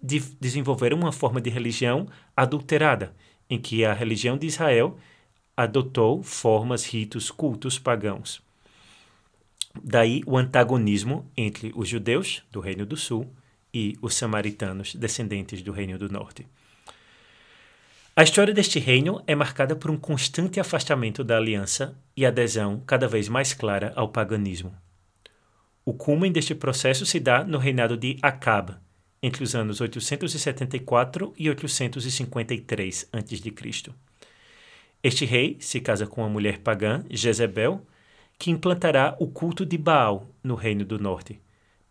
de 0.00 0.20
desenvolveram 0.40 0.96
uma 0.96 1.10
forma 1.10 1.40
de 1.40 1.50
religião 1.50 2.06
adulterada, 2.36 3.12
em 3.50 3.58
que 3.58 3.84
a 3.84 3.92
religião 3.92 4.38
de 4.38 4.46
Israel 4.46 4.96
adotou 5.56 6.22
formas, 6.22 6.84
ritos, 6.84 7.32
cultos 7.32 7.80
pagãos. 7.80 8.40
Daí 9.82 10.22
o 10.24 10.36
antagonismo 10.36 11.28
entre 11.36 11.72
os 11.74 11.88
judeus 11.88 12.44
do 12.52 12.60
Reino 12.60 12.86
do 12.86 12.96
Sul 12.96 13.28
e 13.76 13.98
os 14.00 14.14
samaritanos, 14.14 14.94
descendentes 14.94 15.60
do 15.60 15.70
Reino 15.70 15.98
do 15.98 16.08
Norte. 16.08 16.46
A 18.16 18.22
história 18.22 18.54
deste 18.54 18.78
reino 18.78 19.22
é 19.26 19.34
marcada 19.34 19.76
por 19.76 19.90
um 19.90 19.98
constante 19.98 20.58
afastamento 20.58 21.22
da 21.22 21.36
aliança 21.36 21.94
e 22.16 22.24
adesão 22.24 22.82
cada 22.86 23.06
vez 23.06 23.28
mais 23.28 23.52
clara 23.52 23.92
ao 23.94 24.08
paganismo. 24.08 24.74
O 25.84 25.92
cume 25.92 26.30
deste 26.30 26.54
processo 26.54 27.04
se 27.04 27.20
dá 27.20 27.44
no 27.44 27.58
reinado 27.58 27.98
de 27.98 28.16
Acab, 28.22 28.74
entre 29.22 29.44
os 29.44 29.54
anos 29.54 29.82
874 29.82 31.34
e 31.36 31.50
853 31.50 33.08
a.C. 33.12 33.92
Este 35.02 35.26
rei 35.26 35.58
se 35.60 35.80
casa 35.80 36.06
com 36.06 36.22
uma 36.22 36.30
mulher 36.30 36.60
pagã, 36.60 37.04
Jezebel, 37.10 37.86
que 38.38 38.50
implantará 38.50 39.14
o 39.20 39.26
culto 39.26 39.66
de 39.66 39.76
Baal 39.76 40.26
no 40.42 40.54
reino 40.54 40.84
do 40.86 40.98
norte, 40.98 41.38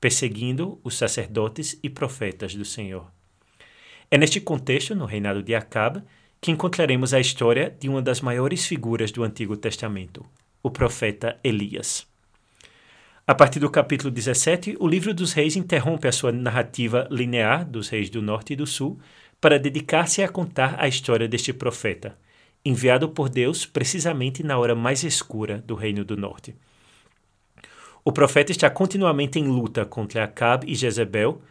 perseguindo 0.05 0.79
os 0.83 0.95
sacerdotes 0.99 1.79
e 1.81 1.89
profetas 1.89 2.53
do 2.53 2.63
Senhor. 2.63 3.11
É 4.11 4.19
neste 4.19 4.39
contexto, 4.39 4.93
no 4.93 5.05
reinado 5.05 5.41
de 5.41 5.55
Acabe, 5.55 6.03
que 6.39 6.51
encontraremos 6.51 7.11
a 7.11 7.19
história 7.19 7.75
de 7.79 7.89
uma 7.89 8.03
das 8.03 8.21
maiores 8.21 8.67
figuras 8.67 9.11
do 9.11 9.23
Antigo 9.23 9.57
Testamento, 9.57 10.23
o 10.61 10.69
profeta 10.69 11.39
Elias. 11.43 12.05
A 13.25 13.33
partir 13.33 13.59
do 13.59 13.67
capítulo 13.67 14.11
17, 14.11 14.77
o 14.79 14.87
livro 14.87 15.11
dos 15.11 15.33
reis 15.33 15.55
interrompe 15.55 16.07
a 16.07 16.11
sua 16.11 16.31
narrativa 16.31 17.07
linear 17.09 17.67
dos 17.67 17.89
reis 17.89 18.07
do 18.07 18.21
norte 18.21 18.53
e 18.53 18.55
do 18.55 18.67
sul 18.67 18.99
para 19.41 19.57
dedicar-se 19.57 20.21
a 20.21 20.29
contar 20.29 20.75
a 20.77 20.87
história 20.87 21.27
deste 21.27 21.51
profeta, 21.51 22.15
enviado 22.63 23.09
por 23.09 23.27
Deus 23.27 23.65
precisamente 23.65 24.43
na 24.43 24.55
hora 24.59 24.75
mais 24.75 25.03
escura 25.03 25.63
do 25.65 25.73
reino 25.73 26.05
do 26.05 26.15
norte. 26.15 26.55
O 28.07 28.11
profeta 28.11 28.51
está 28.51 28.69
continuamente 28.69 29.39
em 29.39 29.47
luta 29.47 29.83
contra 29.83 30.23
Acabe 30.23 30.71
e 30.71 30.75
Jezebel, 30.75 31.41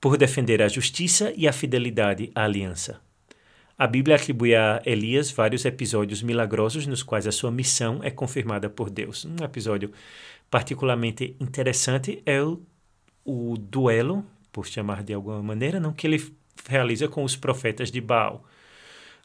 por 0.00 0.16
defender 0.16 0.62
a 0.62 0.66
justiça 0.66 1.34
e 1.36 1.46
a 1.46 1.52
fidelidade 1.52 2.32
à 2.34 2.44
aliança. 2.44 2.98
A 3.76 3.86
Bíblia 3.86 4.16
atribui 4.16 4.54
a 4.54 4.80
Elias 4.86 5.30
vários 5.30 5.66
episódios 5.66 6.22
milagrosos 6.22 6.86
nos 6.86 7.02
quais 7.02 7.26
a 7.26 7.30
sua 7.30 7.50
missão 7.50 8.00
é 8.02 8.10
confirmada 8.10 8.70
por 8.70 8.88
Deus. 8.88 9.26
Um 9.26 9.44
episódio 9.44 9.92
particularmente 10.50 11.36
interessante 11.38 12.22
é 12.24 12.42
o, 12.42 12.62
o 13.22 13.58
duelo, 13.58 14.24
por 14.50 14.66
chamar 14.66 15.02
de 15.02 15.12
alguma 15.12 15.42
maneira, 15.42 15.78
não 15.78 15.92
que 15.92 16.06
ele 16.06 16.34
realiza 16.66 17.06
com 17.06 17.22
os 17.22 17.36
profetas 17.36 17.90
de 17.90 18.00
Baal, 18.00 18.46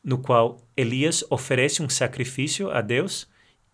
no 0.04 0.18
qual 0.18 0.60
Elias 0.76 1.24
oferece 1.30 1.82
um 1.82 1.88
sacrifício 1.88 2.70
a 2.70 2.82
Deus 2.82 3.26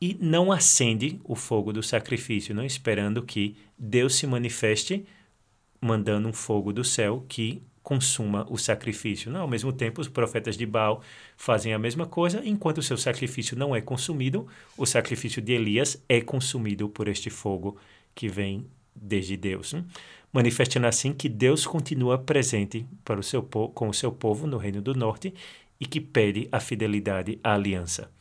e 0.04 0.18
não 0.20 0.52
acende 0.52 1.18
o 1.24 1.34
fogo 1.34 1.72
do 1.72 1.82
sacrifício, 1.82 2.54
não 2.54 2.66
esperando 2.66 3.24
que 3.24 3.56
Deus 3.80 4.16
se 4.16 4.28
manifeste 4.28 5.06
mandando 5.80 6.28
um 6.28 6.34
fogo 6.34 6.74
do 6.74 6.84
céu 6.84 7.24
que 7.30 7.64
consuma 7.82 8.46
o 8.50 8.58
sacrifício. 8.58 9.32
Não, 9.32 9.40
ao 9.40 9.48
mesmo 9.48 9.72
tempo, 9.72 10.02
os 10.02 10.10
profetas 10.10 10.58
de 10.58 10.66
Baal 10.66 11.02
fazem 11.38 11.74
a 11.74 11.80
mesma 11.80 12.06
coisa, 12.06 12.42
enquanto 12.44 12.80
o 12.80 12.84
seu 12.84 12.98
sacrifício 12.98 13.58
não 13.58 13.74
é 13.74 13.80
consumido, 13.80 14.46
o 14.78 14.86
sacrifício 14.86 15.42
de 15.42 15.54
Elias 15.54 16.04
é 16.10 16.20
consumido 16.20 16.90
por 16.90 17.08
este 17.08 17.30
fogo 17.30 17.78
que 18.14 18.28
vem 18.28 18.68
desde 18.94 19.38
Deus. 19.38 19.72
Né? 19.72 19.86
Manifestando 20.34 20.86
assim 20.86 21.14
que 21.14 21.30
Deus 21.30 21.66
continua 21.66 22.18
presente 22.18 22.86
para 23.06 23.22
o 23.22 23.24
seu 23.24 23.42
com 23.42 23.88
o 23.88 23.94
seu 23.94 24.12
povo 24.12 24.46
no 24.48 24.58
Reino 24.58 24.82
do 24.82 24.94
Norte 24.94 25.34
e 25.80 25.86
que 25.86 26.02
pede 26.02 26.50
a 26.52 26.60
fidelidade 26.60 27.40
à 27.42 27.54
aliança. 27.54 28.12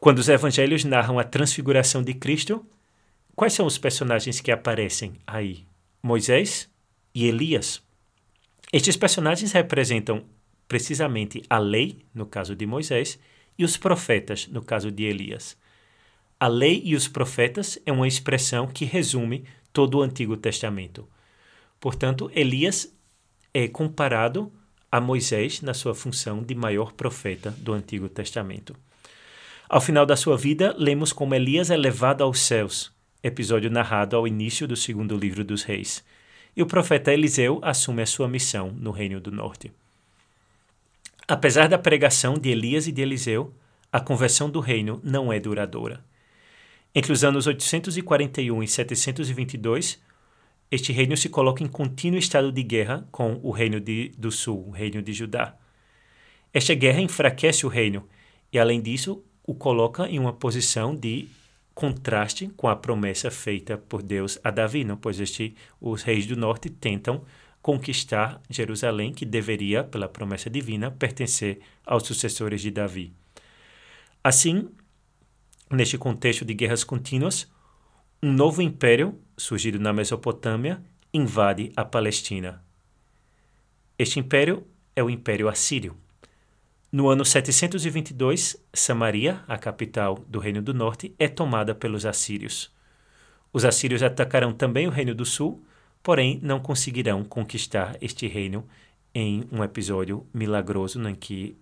Quando 0.00 0.20
os 0.20 0.28
evangelhos 0.28 0.84
narram 0.84 1.18
a 1.18 1.24
transfiguração 1.24 2.04
de 2.04 2.14
Cristo, 2.14 2.64
quais 3.34 3.52
são 3.52 3.66
os 3.66 3.78
personagens 3.78 4.40
que 4.40 4.52
aparecem 4.52 5.14
aí? 5.26 5.66
Moisés 6.00 6.70
e 7.12 7.26
Elias. 7.26 7.82
Estes 8.72 8.96
personagens 8.96 9.50
representam 9.50 10.24
precisamente 10.68 11.42
a 11.50 11.58
lei, 11.58 12.04
no 12.14 12.26
caso 12.26 12.54
de 12.54 12.64
Moisés, 12.64 13.18
e 13.58 13.64
os 13.64 13.76
profetas, 13.76 14.46
no 14.46 14.62
caso 14.62 14.92
de 14.92 15.02
Elias. 15.02 15.56
A 16.38 16.46
lei 16.46 16.80
e 16.84 16.94
os 16.94 17.08
profetas 17.08 17.76
é 17.84 17.90
uma 17.90 18.06
expressão 18.06 18.68
que 18.68 18.84
resume 18.84 19.44
todo 19.72 19.98
o 19.98 20.02
Antigo 20.02 20.36
Testamento. 20.36 21.08
Portanto, 21.80 22.30
Elias 22.32 22.94
é 23.52 23.66
comparado 23.66 24.52
a 24.92 25.00
Moisés 25.00 25.60
na 25.60 25.74
sua 25.74 25.92
função 25.92 26.40
de 26.40 26.54
maior 26.54 26.92
profeta 26.92 27.50
do 27.50 27.72
Antigo 27.72 28.08
Testamento. 28.08 28.76
Ao 29.68 29.80
final 29.80 30.06
da 30.06 30.16
sua 30.16 30.36
vida, 30.36 30.74
lemos 30.78 31.12
como 31.12 31.34
Elias 31.34 31.70
é 31.70 31.76
levado 31.76 32.22
aos 32.22 32.40
céus 32.40 32.90
episódio 33.22 33.70
narrado 33.70 34.16
ao 34.16 34.26
início 34.26 34.66
do 34.66 34.76
segundo 34.76 35.16
livro 35.16 35.44
dos 35.44 35.62
Reis, 35.62 36.04
e 36.56 36.62
o 36.62 36.66
profeta 36.66 37.12
Eliseu 37.12 37.60
assume 37.62 38.02
a 38.02 38.06
sua 38.06 38.28
missão 38.28 38.72
no 38.72 38.90
Reino 38.90 39.20
do 39.20 39.30
Norte. 39.30 39.72
Apesar 41.26 41.68
da 41.68 41.78
pregação 41.78 42.34
de 42.34 42.48
Elias 42.48 42.86
e 42.86 42.92
de 42.92 43.02
Eliseu, 43.02 43.52
a 43.92 44.00
conversão 44.00 44.48
do 44.48 44.60
reino 44.60 45.00
não 45.04 45.32
é 45.32 45.38
duradoura. 45.38 46.02
Entre 46.94 47.12
os 47.12 47.22
anos 47.22 47.46
841 47.46 48.62
e 48.62 48.68
722, 48.68 50.00
este 50.70 50.92
reino 50.92 51.16
se 51.16 51.28
coloca 51.28 51.62
em 51.62 51.68
contínuo 51.68 52.18
estado 52.18 52.50
de 52.50 52.62
guerra 52.62 53.06
com 53.10 53.38
o 53.42 53.50
reino 53.50 53.80
de, 53.80 54.12
do 54.16 54.30
sul, 54.30 54.66
o 54.68 54.70
reino 54.70 55.02
de 55.02 55.12
Judá. 55.12 55.54
Esta 56.52 56.74
guerra 56.74 57.00
enfraquece 57.00 57.66
o 57.66 57.68
reino 57.68 58.08
e, 58.52 58.58
além 58.58 58.80
disso, 58.80 59.22
o 59.48 59.54
coloca 59.54 60.06
em 60.06 60.18
uma 60.18 60.34
posição 60.34 60.94
de 60.94 61.26
contraste 61.74 62.48
com 62.54 62.68
a 62.68 62.76
promessa 62.76 63.30
feita 63.30 63.78
por 63.78 64.02
Deus 64.02 64.38
a 64.44 64.50
Davi, 64.50 64.84
não? 64.84 64.94
pois 64.94 65.18
este, 65.18 65.56
os 65.80 66.02
reis 66.02 66.26
do 66.26 66.36
norte 66.36 66.68
tentam 66.68 67.24
conquistar 67.62 68.42
Jerusalém, 68.50 69.10
que 69.10 69.24
deveria, 69.24 69.82
pela 69.82 70.06
promessa 70.06 70.50
divina, 70.50 70.90
pertencer 70.90 71.60
aos 71.86 72.02
sucessores 72.02 72.60
de 72.60 72.70
Davi. 72.70 73.14
Assim, 74.22 74.68
neste 75.70 75.96
contexto 75.96 76.44
de 76.44 76.52
guerras 76.52 76.84
contínuas, 76.84 77.50
um 78.22 78.30
novo 78.30 78.60
império, 78.60 79.18
surgido 79.34 79.80
na 79.80 79.94
Mesopotâmia, 79.94 80.82
invade 81.14 81.72
a 81.74 81.86
Palestina. 81.86 82.62
Este 83.98 84.20
império 84.20 84.66
é 84.94 85.02
o 85.02 85.08
Império 85.08 85.48
Assírio. 85.48 85.96
No 86.90 87.10
ano 87.10 87.22
722, 87.22 88.56
Samaria, 88.72 89.44
a 89.46 89.58
capital 89.58 90.24
do 90.26 90.38
Reino 90.38 90.62
do 90.62 90.72
Norte, 90.72 91.14
é 91.18 91.28
tomada 91.28 91.74
pelos 91.74 92.06
assírios. 92.06 92.74
Os 93.52 93.66
assírios 93.66 94.02
atacarão 94.02 94.54
também 94.54 94.86
o 94.86 94.90
Reino 94.90 95.14
do 95.14 95.26
Sul, 95.26 95.62
porém 96.02 96.40
não 96.42 96.58
conseguirão 96.60 97.22
conquistar 97.24 97.98
este 98.00 98.26
reino 98.26 98.66
em 99.14 99.46
um 99.52 99.62
episódio 99.62 100.26
milagroso 100.32 101.06
em 101.06 101.14
que 101.14 101.58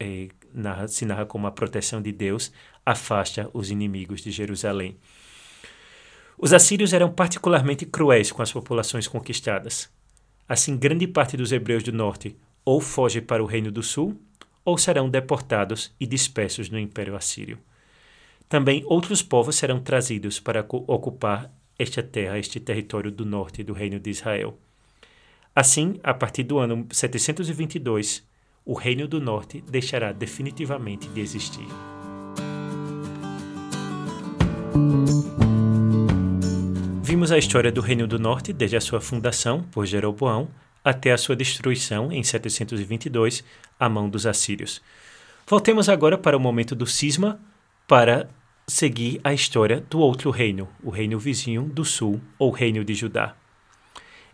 eh, 0.00 0.28
narra, 0.52 0.88
se 0.88 1.04
narra 1.04 1.24
como 1.24 1.46
a 1.46 1.52
proteção 1.52 2.02
de 2.02 2.10
Deus 2.10 2.50
afasta 2.84 3.48
os 3.52 3.70
inimigos 3.70 4.22
de 4.22 4.32
Jerusalém. 4.32 4.96
Os 6.36 6.52
assírios 6.52 6.92
eram 6.92 7.12
particularmente 7.12 7.86
cruéis 7.86 8.32
com 8.32 8.42
as 8.42 8.52
populações 8.52 9.06
conquistadas. 9.06 9.88
Assim, 10.48 10.76
grande 10.76 11.06
parte 11.06 11.36
dos 11.36 11.52
hebreus 11.52 11.84
do 11.84 11.92
norte 11.92 12.36
ou 12.64 12.80
foge 12.80 13.20
para 13.20 13.42
o 13.42 13.46
Reino 13.46 13.70
do 13.70 13.82
Sul, 13.82 14.20
ou 14.64 14.78
serão 14.78 15.10
deportados 15.10 15.94
e 16.00 16.06
dispersos 16.06 16.70
no 16.70 16.78
Império 16.78 17.16
Assírio. 17.16 17.58
Também 18.48 18.82
outros 18.86 19.22
povos 19.22 19.56
serão 19.56 19.80
trazidos 19.80 20.40
para 20.40 20.64
ocupar 20.68 21.50
esta 21.78 22.02
terra, 22.02 22.38
este 22.38 22.60
território 22.60 23.10
do 23.10 23.24
norte 23.24 23.62
do 23.62 23.72
Reino 23.72 23.98
de 23.98 24.10
Israel. 24.10 24.58
Assim, 25.54 25.98
a 26.02 26.14
partir 26.14 26.44
do 26.44 26.58
ano 26.58 26.86
722, 26.90 28.26
o 28.64 28.74
Reino 28.74 29.06
do 29.06 29.20
Norte 29.20 29.62
deixará 29.68 30.12
definitivamente 30.12 31.08
de 31.08 31.20
existir. 31.20 31.66
Vimos 37.02 37.30
a 37.30 37.38
história 37.38 37.70
do 37.70 37.80
Reino 37.80 38.06
do 38.06 38.18
Norte 38.18 38.52
desde 38.52 38.76
a 38.76 38.80
sua 38.80 39.00
fundação 39.00 39.62
por 39.62 39.86
Jeroboão 39.86 40.48
até 40.84 41.12
a 41.12 41.18
sua 41.18 41.34
destruição 41.34 42.12
em 42.12 42.22
722 42.22 43.42
à 43.80 43.88
mão 43.88 44.08
dos 44.08 44.26
assírios. 44.26 44.82
Voltemos 45.48 45.88
agora 45.88 46.18
para 46.18 46.36
o 46.36 46.40
momento 46.40 46.74
do 46.74 46.86
cisma 46.86 47.40
para 47.88 48.28
seguir 48.66 49.20
a 49.24 49.32
história 49.32 49.84
do 49.88 49.98
outro 49.98 50.30
reino, 50.30 50.68
o 50.82 50.90
reino 50.90 51.18
vizinho 51.18 51.62
do 51.62 51.84
sul 51.84 52.20
ou 52.38 52.50
reino 52.50 52.84
de 52.84 52.94
Judá. 52.94 53.34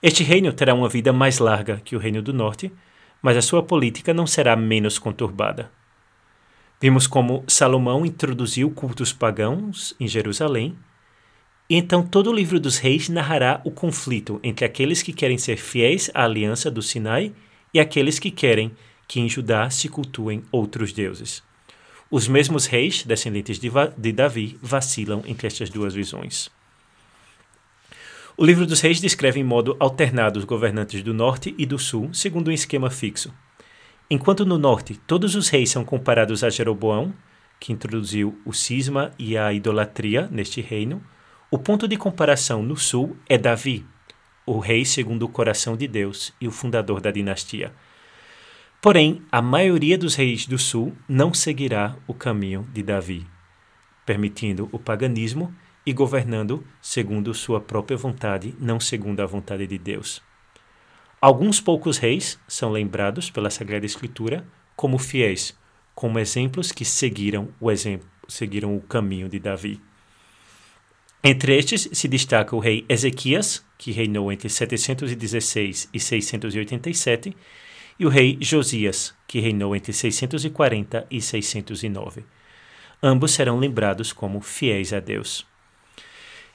Este 0.03 0.25
reino 0.25 0.53
terá 0.53 0.75
uma 0.75 0.89
vida 0.89 1.13
mais 1.13 1.39
larga 1.39 1.81
que 1.85 1.95
o 1.95 1.99
reino 1.99 2.23
do 2.23 2.33
norte, 2.33 2.73
mas 3.21 3.37
a 3.37 3.43
sua 3.43 3.63
política 3.63 4.15
não 4.15 4.27
será 4.27 4.57
menos 4.57 4.99
conturbada. 4.99 5.71
Vimos 6.81 7.07
como 7.07 7.45
Salomão 7.47 8.07
introduziu 8.07 8.71
cultos 8.71 9.13
pagãos 9.13 9.95
em 10.01 10.09
Jerusalém 10.09 10.77
então 11.77 12.03
todo 12.03 12.31
o 12.31 12.35
livro 12.35 12.59
dos 12.59 12.79
reis 12.79 13.09
narrará 13.09 13.61
o 13.65 13.71
conflito 13.71 14.41
entre 14.43 14.65
aqueles 14.65 15.03
que 15.03 15.13
querem 15.13 15.39
ser 15.39 15.57
fiéis 15.57 16.11
à 16.13 16.25
aliança 16.25 16.71
do 16.71 16.83
Sinai 16.83 17.33
e 17.73 17.79
aqueles 17.79 18.19
que 18.19 18.31
querem 18.31 18.73
que 19.07 19.21
em 19.21 19.29
Judá 19.29 19.71
se 19.71 19.89
cultuem 19.89 20.43
outros 20.51 20.93
deuses. 20.93 21.43
Os 22.11 22.27
mesmos 22.27 22.67
reis, 22.67 23.05
descendentes 23.05 23.59
de, 23.61 23.71
de 23.97 24.13
Davi, 24.13 24.59
vacilam 24.61 25.23
entre 25.27 25.47
estas 25.47 25.71
duas 25.71 25.95
visões. 25.95 26.51
O 28.37 28.45
livro 28.45 28.67
dos 28.67 28.81
reis 28.81 29.01
descreve 29.01 29.39
em 29.39 29.45
modo 29.45 29.77
alternado 29.79 30.39
os 30.39 30.45
governantes 30.45 31.03
do 31.03 31.15
norte 31.15 31.55
e 31.57 31.65
do 31.65 31.79
sul, 31.79 32.13
segundo 32.13 32.49
um 32.49 32.53
esquema 32.53 32.91
fixo. 32.91 33.33
Enquanto 34.11 34.45
no 34.45 34.59
norte 34.59 34.99
todos 35.07 35.37
os 35.37 35.49
reis 35.49 35.71
são 35.71 35.85
comparados 35.85 36.43
a 36.43 36.51
Jeroboão, 36.51 37.15
que 37.61 37.73
introduziu 37.73 38.37
o 38.45 38.53
cisma 38.53 39.13
e 39.19 39.37
a 39.37 39.53
idolatria 39.53 40.29
neste 40.33 40.61
reino, 40.61 41.01
o 41.53 41.59
ponto 41.59 41.89
de 41.89 41.97
comparação 41.97 42.63
no 42.63 42.77
sul 42.77 43.17
é 43.29 43.37
Davi, 43.37 43.85
o 44.47 44.61
rei 44.61 44.85
segundo 44.85 45.25
o 45.25 45.29
coração 45.29 45.77
de 45.77 45.89
Deus 45.89 46.33
e 46.41 46.47
o 46.47 46.51
fundador 46.53 47.01
da 47.01 47.11
dinastia. 47.11 47.75
Porém, 48.81 49.23
a 49.33 49.43
maioria 49.43 49.99
dos 49.99 50.15
reis 50.15 50.47
do 50.47 50.57
sul 50.57 50.97
não 51.09 51.35
seguirá 51.35 51.97
o 52.07 52.15
caminho 52.15 52.69
de 52.73 52.85
Davi, 52.85 53.27
permitindo 54.07 54.69
o 54.71 54.79
paganismo 54.79 55.53
e 55.85 55.93
governando 55.93 56.65
segundo 56.81 57.35
sua 57.35 57.61
própria 57.61 57.97
vontade, 57.97 58.55
não 58.61 58.79
segundo 58.79 59.19
a 59.19 59.27
vontade 59.27 59.67
de 59.67 59.77
Deus. 59.77 60.23
Alguns 61.21 61.61
poucos 61.61 61.99
reis 61.99 62.39
são 62.47 62.71
lembrados 62.71 63.29
pela 63.29 63.51
Sagrada 63.51 63.85
Escritura 63.85 64.47
como 64.77 64.99
fiéis, 64.99 65.59
como 65.97 66.21
exemplos 66.21 66.71
que 66.71 66.85
seguiram 66.85 67.49
o 67.59 67.73
exemplo, 67.73 68.09
seguiram 68.29 68.77
o 68.77 68.81
caminho 68.81 69.29
de 69.29 69.41
Davi. 69.41 69.90
Entre 71.23 71.59
estes 71.59 71.89
se 71.93 72.09
destaca 72.09 72.57
o 72.57 72.59
rei 72.59 72.85
Ezequias, 72.89 73.63
que 73.77 73.93
reinou 73.93 74.33
entre 74.33 74.49
716 74.49 75.91
e 75.93 76.01
687, 76.01 77.37
e 77.99 78.07
o 78.07 78.09
rei 78.09 78.39
Josias, 78.41 79.15
que 79.29 79.39
reinou 79.39 79.77
entre 79.77 79.93
640 79.93 81.07
e 81.11 81.21
609. 81.21 82.25
Ambos 83.03 83.33
serão 83.33 83.59
lembrados 83.59 84.15
como 84.15 84.41
fiéis 84.41 84.95
a 84.95 85.01
Deus. 85.01 85.47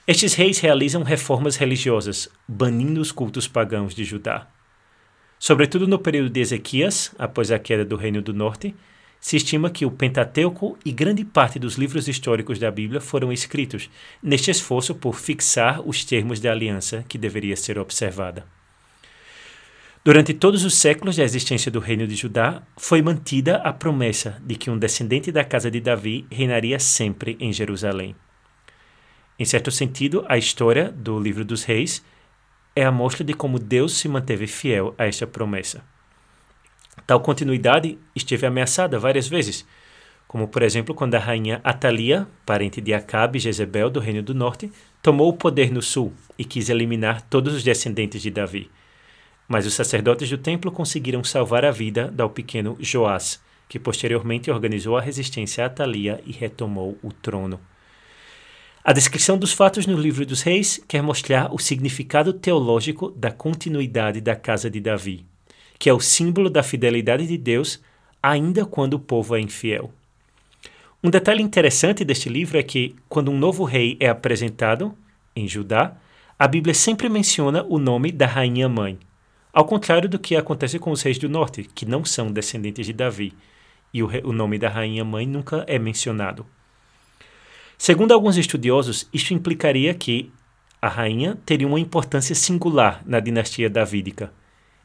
Estes 0.04 0.34
reis 0.34 0.58
realizam 0.58 1.04
reformas 1.04 1.56
religiosas, 1.56 2.28
banindo 2.46 3.00
os 3.00 3.12
cultos 3.12 3.46
pagãos 3.46 3.94
de 3.94 4.04
Judá. 4.04 4.48
Sobretudo 5.38 5.86
no 5.86 5.98
período 5.98 6.30
de 6.30 6.40
Ezequias, 6.40 7.14
após 7.18 7.52
a 7.52 7.58
queda 7.58 7.84
do 7.84 7.96
Reino 7.96 8.22
do 8.22 8.34
Norte, 8.34 8.74
se 9.26 9.36
estima 9.36 9.70
que 9.70 9.84
o 9.84 9.90
Pentateuco 9.90 10.78
e 10.84 10.92
grande 10.92 11.24
parte 11.24 11.58
dos 11.58 11.74
livros 11.74 12.06
históricos 12.06 12.60
da 12.60 12.70
Bíblia 12.70 13.00
foram 13.00 13.32
escritos 13.32 13.90
neste 14.22 14.52
esforço 14.52 14.94
por 14.94 15.16
fixar 15.16 15.80
os 15.80 16.04
termos 16.04 16.38
da 16.38 16.52
aliança 16.52 17.04
que 17.08 17.18
deveria 17.18 17.56
ser 17.56 17.76
observada. 17.76 18.46
Durante 20.04 20.32
todos 20.32 20.64
os 20.64 20.74
séculos 20.74 21.16
da 21.16 21.24
existência 21.24 21.72
do 21.72 21.80
Reino 21.80 22.06
de 22.06 22.14
Judá, 22.14 22.62
foi 22.76 23.02
mantida 23.02 23.56
a 23.56 23.72
promessa 23.72 24.40
de 24.46 24.54
que 24.54 24.70
um 24.70 24.78
descendente 24.78 25.32
da 25.32 25.42
casa 25.42 25.72
de 25.72 25.80
Davi 25.80 26.24
reinaria 26.30 26.78
sempre 26.78 27.36
em 27.40 27.52
Jerusalém. 27.52 28.14
Em 29.36 29.44
certo 29.44 29.72
sentido, 29.72 30.24
a 30.28 30.38
história 30.38 30.92
do 30.92 31.18
Livro 31.18 31.44
dos 31.44 31.64
Reis 31.64 32.00
é 32.76 32.84
a 32.84 32.92
mostra 32.92 33.24
de 33.24 33.34
como 33.34 33.58
Deus 33.58 33.98
se 33.98 34.08
manteve 34.08 34.46
fiel 34.46 34.94
a 34.96 35.04
esta 35.04 35.26
promessa. 35.26 35.95
Tal 37.06 37.20
continuidade 37.20 37.98
esteve 38.16 38.46
ameaçada 38.46 38.98
várias 38.98 39.28
vezes, 39.28 39.64
como 40.26 40.48
por 40.48 40.62
exemplo 40.62 40.92
quando 40.94 41.14
a 41.14 41.20
rainha 41.20 41.60
Atalia, 41.62 42.26
parente 42.44 42.80
de 42.80 42.92
Acabe 42.92 43.38
e 43.38 43.40
Jezebel 43.40 43.88
do 43.88 44.00
Reino 44.00 44.22
do 44.22 44.34
Norte, 44.34 44.72
tomou 45.00 45.28
o 45.28 45.36
poder 45.36 45.70
no 45.70 45.80
sul 45.80 46.12
e 46.36 46.44
quis 46.44 46.68
eliminar 46.68 47.22
todos 47.22 47.54
os 47.54 47.62
descendentes 47.62 48.20
de 48.20 48.30
Davi. 48.30 48.68
Mas 49.46 49.66
os 49.66 49.74
sacerdotes 49.74 50.28
do 50.28 50.36
templo 50.36 50.72
conseguiram 50.72 51.22
salvar 51.22 51.64
a 51.64 51.70
vida 51.70 52.10
do 52.10 52.28
pequeno 52.28 52.76
Joás, 52.80 53.40
que 53.68 53.78
posteriormente 53.78 54.50
organizou 54.50 54.96
a 54.96 55.00
resistência 55.00 55.62
a 55.62 55.68
Atalia 55.68 56.20
e 56.26 56.32
retomou 56.32 56.98
o 57.04 57.12
trono. 57.12 57.60
A 58.82 58.92
descrição 58.92 59.38
dos 59.38 59.52
fatos 59.52 59.86
no 59.86 59.96
livro 59.96 60.26
dos 60.26 60.42
reis 60.42 60.82
quer 60.88 61.02
mostrar 61.02 61.54
o 61.54 61.58
significado 61.58 62.32
teológico 62.32 63.10
da 63.12 63.30
continuidade 63.30 64.20
da 64.20 64.34
casa 64.34 64.68
de 64.68 64.80
Davi, 64.80 65.24
que 65.78 65.88
é 65.88 65.92
o 65.92 66.00
símbolo 66.00 66.48
da 66.48 66.62
fidelidade 66.62 67.26
de 67.26 67.36
Deus, 67.36 67.80
ainda 68.22 68.64
quando 68.64 68.94
o 68.94 68.98
povo 68.98 69.36
é 69.36 69.40
infiel. 69.40 69.92
Um 71.02 71.10
detalhe 71.10 71.42
interessante 71.42 72.04
deste 72.04 72.28
livro 72.28 72.58
é 72.58 72.62
que, 72.62 72.96
quando 73.08 73.30
um 73.30 73.38
novo 73.38 73.64
rei 73.64 73.96
é 74.00 74.08
apresentado, 74.08 74.94
em 75.34 75.46
Judá, 75.46 75.96
a 76.38 76.48
Bíblia 76.48 76.74
sempre 76.74 77.08
menciona 77.08 77.64
o 77.68 77.78
nome 77.78 78.10
da 78.10 78.26
rainha 78.26 78.68
mãe, 78.68 78.98
ao 79.52 79.64
contrário 79.64 80.08
do 80.08 80.18
que 80.18 80.36
acontece 80.36 80.78
com 80.78 80.90
os 80.90 81.02
reis 81.02 81.18
do 81.18 81.28
norte, 81.28 81.68
que 81.74 81.86
não 81.86 82.04
são 82.04 82.32
descendentes 82.32 82.86
de 82.86 82.92
Davi, 82.92 83.32
e 83.92 84.02
o, 84.02 84.08
o 84.24 84.32
nome 84.32 84.58
da 84.58 84.68
rainha 84.68 85.04
mãe 85.04 85.26
nunca 85.26 85.64
é 85.66 85.78
mencionado. 85.78 86.44
Segundo 87.78 88.12
alguns 88.12 88.36
estudiosos, 88.36 89.08
isto 89.12 89.34
implicaria 89.34 89.94
que 89.94 90.32
a 90.80 90.88
rainha 90.88 91.38
teria 91.44 91.66
uma 91.66 91.80
importância 91.80 92.34
singular 92.34 93.02
na 93.06 93.20
dinastia 93.20 93.68
davídica 93.68 94.32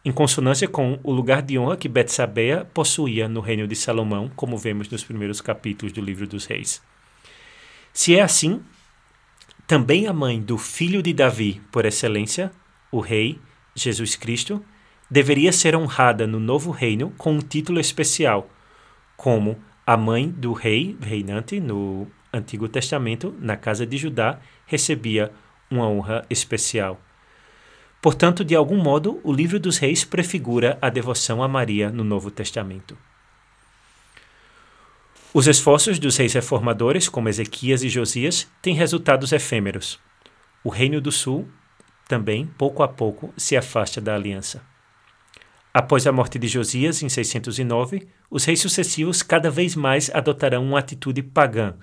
em 0.04 0.12
consonância 0.12 0.68
com 0.68 1.00
o 1.04 1.12
lugar 1.12 1.42
de 1.42 1.58
honra 1.60 1.78
que 1.78 1.88
Betsabeia 1.88 2.66
possuía 2.74 3.28
no 3.28 3.40
reino 3.40 3.68
de 3.68 3.76
Salomão, 3.76 4.32
como 4.36 4.58
vemos 4.58 4.90
nos 4.90 5.04
primeiros 5.04 5.42
capítulos 5.42 5.94
do 5.94 6.02
livro 6.02 6.28
dos 6.28 6.46
reis. 6.46 6.82
Se 7.94 8.16
é 8.16 8.22
assim, 8.22 8.62
também 9.68 10.08
a 10.08 10.14
mãe 10.14 10.42
do 10.42 10.58
filho 10.58 11.02
de 11.02 11.14
Davi, 11.14 11.62
por 11.72 11.86
excelência, 11.86 12.52
o 12.92 13.00
rei 13.00 13.40
Jesus 13.76 14.16
Cristo, 14.16 14.64
deveria 15.10 15.52
ser 15.52 15.76
honrada 15.76 16.26
no 16.26 16.40
novo 16.40 16.72
reino 16.72 17.14
com 17.18 17.34
um 17.34 17.40
título 17.40 17.80
especial, 17.80 18.50
como 19.16 19.58
a 19.86 19.96
mãe 19.96 20.30
do 20.30 20.54
rei 20.54 20.98
reinante 21.02 21.60
no 21.60 22.08
Antigo 22.34 22.68
Testamento, 22.68 23.36
na 23.40 23.58
casa 23.58 23.86
de 23.86 23.98
Judá, 23.98 24.40
recebia 24.66 25.32
uma 25.70 25.88
honra 25.88 26.26
especial. 26.30 27.00
Portanto, 28.02 28.44
de 28.44 28.56
algum 28.56 28.82
modo, 28.82 29.22
o 29.24 29.32
livro 29.32 29.60
dos 29.60 29.78
reis 29.78 30.04
prefigura 30.04 30.78
a 30.82 30.90
devoção 30.90 31.44
a 31.44 31.48
Maria 31.48 31.92
no 31.92 32.04
Novo 32.04 32.32
Testamento. 32.32 32.98
Os 35.32 35.48
esforços 35.48 36.00
dos 36.00 36.18
reis 36.18 36.34
reformadores, 36.34 37.08
como 37.08 37.30
Ezequias 37.30 37.84
e 37.84 37.90
Josias, 37.90 38.48
têm 38.62 38.74
resultados 38.74 39.32
efêmeros. 39.32 40.00
o 40.64 40.70
Reino 40.70 41.00
do 41.00 41.12
Sul 41.12 41.48
também, 42.08 42.46
pouco 42.58 42.84
a 42.84 42.88
pouco, 42.88 43.34
se 43.38 43.56
afasta 43.56 44.02
da 44.02 44.14
aliança. 44.14 44.62
Após 45.74 46.06
a 46.06 46.12
morte 46.12 46.38
de 46.38 46.48
Josias, 46.48 47.02
em 47.02 47.08
609, 47.08 48.08
os 48.30 48.44
reis 48.44 48.60
sucessivos 48.60 49.24
cada 49.24 49.50
vez 49.50 49.76
mais 49.76 50.10
adotarão 50.14 50.66
uma 50.66 50.80
atitude 50.80 51.24
pagã, 51.24 51.76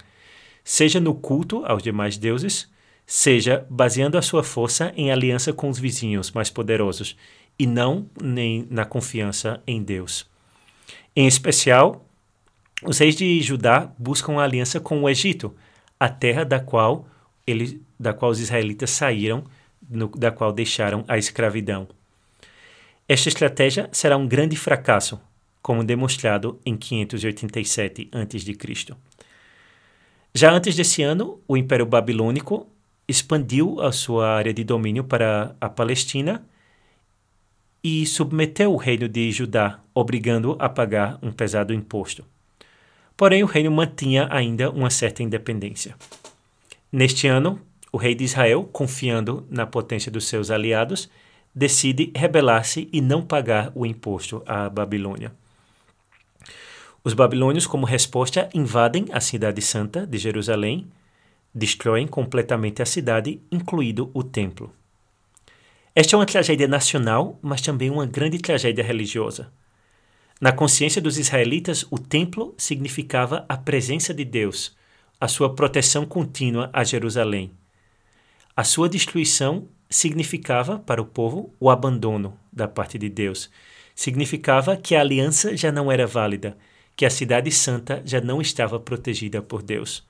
seja 0.62 1.00
no 1.00 1.14
culto 1.14 1.64
aos 1.64 1.82
demais 1.82 2.18
deuses, 2.18 2.70
seja 3.10 3.66
baseando 3.70 4.18
a 4.18 4.22
sua 4.22 4.44
força 4.44 4.92
em 4.94 5.10
aliança 5.10 5.50
com 5.50 5.70
os 5.70 5.78
vizinhos 5.78 6.30
mais 6.30 6.50
poderosos 6.50 7.16
e 7.58 7.66
não 7.66 8.06
nem 8.22 8.68
na 8.70 8.84
confiança 8.84 9.62
em 9.66 9.82
Deus. 9.82 10.26
Em 11.16 11.26
especial, 11.26 12.04
os 12.82 12.98
reis 12.98 13.16
de 13.16 13.40
Judá 13.40 13.90
buscam 13.98 14.38
aliança 14.38 14.78
com 14.78 15.02
o 15.02 15.08
Egito, 15.08 15.56
a 15.98 16.10
terra 16.10 16.44
da 16.44 16.60
qual 16.60 17.08
ele, 17.46 17.82
da 17.98 18.12
qual 18.12 18.30
os 18.30 18.40
israelitas 18.40 18.90
saíram, 18.90 19.42
no, 19.88 20.08
da 20.08 20.30
qual 20.30 20.52
deixaram 20.52 21.02
a 21.08 21.16
escravidão. 21.16 21.88
Esta 23.08 23.30
estratégia 23.30 23.88
será 23.90 24.18
um 24.18 24.28
grande 24.28 24.54
fracasso, 24.54 25.18
como 25.62 25.82
demonstrado 25.82 26.60
em 26.64 26.76
587 26.76 28.10
a.C. 28.12 28.94
Já 30.34 30.52
antes 30.52 30.76
desse 30.76 31.02
ano, 31.02 31.40
o 31.48 31.56
Império 31.56 31.86
Babilônico 31.86 32.66
expandiu 33.08 33.80
a 33.80 33.90
sua 33.90 34.28
área 34.28 34.52
de 34.52 34.62
domínio 34.62 35.02
para 35.02 35.56
a 35.58 35.68
Palestina 35.68 36.44
e 37.82 38.04
submeteu 38.04 38.72
o 38.72 38.76
reino 38.76 39.08
de 39.08 39.32
Judá, 39.32 39.80
obrigando 39.94 40.56
a 40.58 40.68
pagar 40.68 41.18
um 41.22 41.32
pesado 41.32 41.72
imposto. 41.72 42.24
Porém, 43.16 43.42
o 43.42 43.46
reino 43.46 43.70
mantinha 43.70 44.28
ainda 44.30 44.70
uma 44.70 44.90
certa 44.90 45.22
independência. 45.22 45.96
Neste 46.92 47.26
ano, 47.26 47.60
o 47.90 47.96
rei 47.96 48.14
de 48.14 48.24
Israel, 48.24 48.64
confiando 48.64 49.46
na 49.50 49.66
potência 49.66 50.12
dos 50.12 50.28
seus 50.28 50.50
aliados, 50.50 51.08
decide 51.54 52.12
rebelar-se 52.14 52.88
e 52.92 53.00
não 53.00 53.22
pagar 53.22 53.72
o 53.74 53.86
imposto 53.86 54.42
à 54.46 54.68
Babilônia. 54.68 55.32
Os 57.02 57.14
babilônios, 57.14 57.66
como 57.66 57.86
resposta, 57.86 58.48
invadem 58.52 59.06
a 59.12 59.20
cidade 59.20 59.62
santa 59.62 60.06
de 60.06 60.18
Jerusalém, 60.18 60.86
destroem 61.54 62.06
completamente 62.06 62.82
a 62.82 62.86
cidade, 62.86 63.40
incluído 63.50 64.10
o 64.14 64.22
templo. 64.22 64.72
Esta 65.94 66.14
é 66.14 66.18
uma 66.18 66.26
tragédia 66.26 66.68
nacional, 66.68 67.38
mas 67.42 67.60
também 67.60 67.90
uma 67.90 68.06
grande 68.06 68.38
tragédia 68.38 68.84
religiosa. 68.84 69.52
Na 70.40 70.52
consciência 70.52 71.02
dos 71.02 71.18
israelitas, 71.18 71.84
o 71.90 71.98
templo 71.98 72.54
significava 72.56 73.44
a 73.48 73.56
presença 73.56 74.14
de 74.14 74.24
Deus, 74.24 74.76
a 75.20 75.26
sua 75.26 75.54
proteção 75.54 76.06
contínua 76.06 76.70
a 76.72 76.84
Jerusalém. 76.84 77.50
A 78.54 78.62
sua 78.62 78.88
destruição 78.88 79.68
significava 79.90 80.78
para 80.78 81.02
o 81.02 81.04
povo 81.04 81.52
o 81.58 81.70
abandono 81.70 82.38
da 82.52 82.68
parte 82.68 82.98
de 82.98 83.08
Deus. 83.08 83.50
Significava 83.94 84.76
que 84.76 84.94
a 84.94 85.00
aliança 85.00 85.56
já 85.56 85.72
não 85.72 85.90
era 85.90 86.06
válida, 86.06 86.56
que 86.94 87.04
a 87.04 87.10
cidade 87.10 87.50
santa 87.50 88.02
já 88.04 88.20
não 88.20 88.40
estava 88.40 88.78
protegida 88.78 89.42
por 89.42 89.62
Deus. 89.62 90.07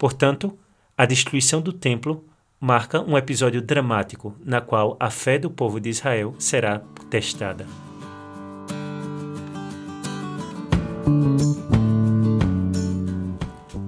Portanto, 0.00 0.58
a 0.96 1.04
destruição 1.04 1.60
do 1.60 1.74
templo 1.74 2.24
marca 2.58 3.02
um 3.02 3.18
episódio 3.18 3.60
dramático 3.60 4.34
na 4.42 4.58
qual 4.58 4.96
a 4.98 5.10
fé 5.10 5.38
do 5.38 5.50
povo 5.50 5.78
de 5.78 5.90
Israel 5.90 6.34
será 6.38 6.78
testada. 7.10 7.66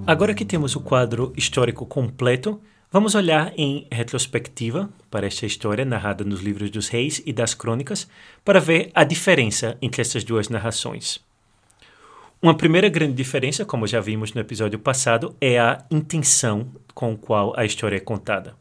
Agora 0.07 0.35
que 0.35 0.45
temos 0.45 0.77
o 0.77 0.81
quadro 0.81 1.33
histórico 1.35 1.87
completo, 1.87 2.61
Vamos 2.95 3.15
olhar 3.15 3.55
em 3.57 3.87
retrospectiva 3.91 4.91
para 5.11 5.27
esta 5.27 5.47
história 5.47 5.83
narrada 5.83 6.25
nos 6.25 6.43
livros 6.43 6.71
dos 6.71 6.89
reis 6.89 7.23
e 7.25 7.33
das 7.33 7.55
crônicas 7.55 8.07
para 8.45 8.61
ver 8.61 8.91
a 8.95 9.03
diferença 9.03 9.79
entre 9.81 10.03
essas 10.03 10.23
duas 10.23 10.51
narrações. 10.51 11.19
Uma 12.45 12.57
primeira 12.57 12.89
grande 12.89 13.13
diferença, 13.13 13.65
como 13.65 13.87
já 13.87 14.01
vimos 14.01 14.33
no 14.33 14.41
episódio 14.41 14.77
passado, 14.77 15.37
é 15.41 15.61
a 15.61 15.85
intenção 15.89 16.73
com 16.93 17.17
qual 17.17 17.55
a 17.57 17.65
história 17.65 17.99
é 17.99 18.01
contada. 18.01 18.57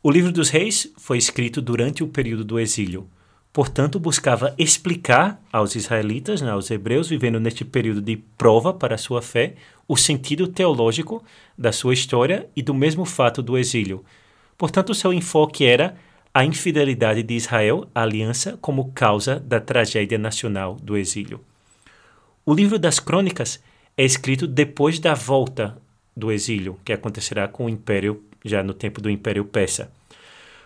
O 0.00 0.08
livro 0.08 0.30
dos 0.30 0.50
reis 0.50 0.92
foi 0.96 1.18
escrito 1.18 1.60
durante 1.60 2.04
o 2.04 2.06
período 2.06 2.44
do 2.44 2.60
exílio, 2.60 3.08
portanto, 3.52 3.98
buscava 3.98 4.54
explicar 4.56 5.42
aos 5.52 5.74
israelitas, 5.74 6.40
né, 6.40 6.52
aos 6.52 6.70
hebreus 6.70 7.08
vivendo 7.08 7.40
neste 7.40 7.64
período 7.64 8.00
de 8.00 8.18
prova 8.38 8.72
para 8.72 8.94
a 8.94 8.98
sua 8.98 9.20
fé, 9.20 9.56
o 9.88 9.96
sentido 9.96 10.46
teológico 10.46 11.24
da 11.58 11.72
sua 11.72 11.92
história 11.92 12.48
e 12.54 12.62
do 12.62 12.72
mesmo 12.72 13.04
fato 13.04 13.42
do 13.42 13.58
exílio. 13.58 14.04
Portanto, 14.56 14.94
seu 14.94 15.12
enfoque 15.12 15.64
era 15.64 15.96
a 16.32 16.44
infidelidade 16.44 17.24
de 17.24 17.34
Israel 17.34 17.88
à 17.92 18.02
aliança 18.02 18.56
como 18.60 18.92
causa 18.92 19.40
da 19.40 19.58
tragédia 19.58 20.18
nacional 20.18 20.76
do 20.80 20.96
exílio. 20.96 21.40
O 22.48 22.54
livro 22.54 22.78
das 22.78 23.00
Crônicas 23.00 23.60
é 23.96 24.04
escrito 24.04 24.46
depois 24.46 25.00
da 25.00 25.14
volta 25.14 25.76
do 26.16 26.30
exílio, 26.30 26.78
que 26.84 26.92
acontecerá 26.92 27.48
com 27.48 27.64
o 27.64 27.68
Império, 27.68 28.22
já 28.44 28.62
no 28.62 28.72
tempo 28.72 29.00
do 29.00 29.10
Império 29.10 29.44
Persa. 29.44 29.90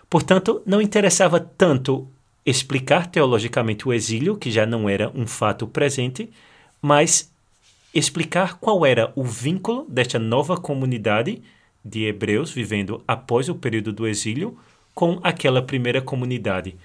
Portanto, 0.07 0.61
não 0.63 0.79
interessava 0.79 1.39
tanto 1.39 2.07
explicar 2.45 3.07
teologicamente 3.07 3.87
o 3.87 3.93
exílio, 3.93 4.37
que 4.37 4.51
já 4.51 4.63
não 4.63 4.87
era 4.87 5.11
um 5.15 5.25
fato 5.25 5.65
presente, 5.65 6.29
mas 6.79 7.31
explicar 7.91 8.59
qual 8.59 8.85
era 8.85 9.11
o 9.15 9.23
vínculo 9.23 9.87
desta 9.89 10.19
nova 10.19 10.57
comunidade 10.57 11.41
de 11.83 12.05
hebreus 12.05 12.51
vivendo 12.51 13.03
após 13.07 13.49
o 13.49 13.55
período 13.55 13.91
do 13.91 14.07
exílio 14.07 14.55
com 14.93 15.19
aquela 15.23 15.63
primeira 15.63 15.99
comunidade. 15.99 16.75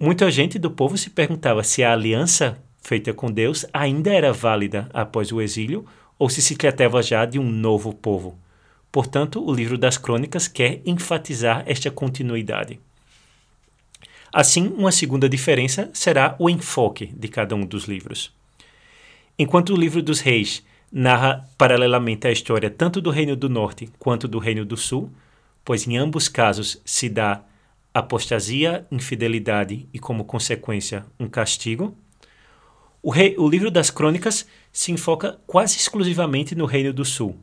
Muita 0.00 0.30
gente 0.30 0.58
do 0.58 0.70
povo 0.70 0.96
se 0.96 1.10
perguntava 1.10 1.62
se 1.62 1.84
a 1.84 1.92
aliança 1.92 2.58
feita 2.82 3.14
com 3.14 3.30
Deus 3.30 3.64
ainda 3.72 4.12
era 4.12 4.32
válida 4.32 4.90
após 4.92 5.32
o 5.32 5.40
exílio 5.40 5.86
ou 6.18 6.28
se 6.28 6.42
se 6.42 6.56
tratava 6.56 7.02
já 7.02 7.24
de 7.24 7.38
um 7.38 7.50
novo 7.50 7.94
povo. 7.94 8.38
Portanto, 8.90 9.42
o 9.42 9.54
livro 9.54 9.78
das 9.78 9.96
Crônicas 9.96 10.46
quer 10.46 10.82
enfatizar 10.84 11.64
esta 11.66 11.90
continuidade. 11.90 12.78
Assim, 14.32 14.68
uma 14.76 14.92
segunda 14.92 15.28
diferença 15.28 15.90
será 15.92 16.36
o 16.38 16.50
enfoque 16.50 17.06
de 17.06 17.28
cada 17.28 17.54
um 17.54 17.64
dos 17.64 17.84
livros. 17.84 18.32
Enquanto 19.38 19.70
o 19.70 19.76
livro 19.76 20.02
dos 20.02 20.20
reis 20.20 20.62
narra 20.90 21.48
paralelamente 21.56 22.26
a 22.26 22.32
história 22.32 22.70
tanto 22.70 23.00
do 23.00 23.10
Reino 23.10 23.34
do 23.34 23.48
Norte 23.48 23.88
quanto 23.98 24.28
do 24.28 24.38
Reino 24.38 24.64
do 24.64 24.76
Sul, 24.76 25.10
pois 25.64 25.86
em 25.86 25.96
ambos 25.96 26.28
casos 26.28 26.80
se 26.84 27.08
dá 27.08 27.42
apostasia, 27.94 28.86
infidelidade 28.90 29.86
e, 29.92 29.98
como 29.98 30.24
consequência, 30.24 31.04
um 31.18 31.28
castigo, 31.28 31.96
o, 33.02 33.10
rei, 33.10 33.34
o 33.36 33.48
livro 33.48 33.70
das 33.70 33.90
crônicas 33.90 34.46
se 34.72 34.92
enfoca 34.92 35.38
quase 35.46 35.76
exclusivamente 35.76 36.54
no 36.54 36.66
Reino 36.66 36.92
do 36.92 37.04
Sul. 37.04 37.36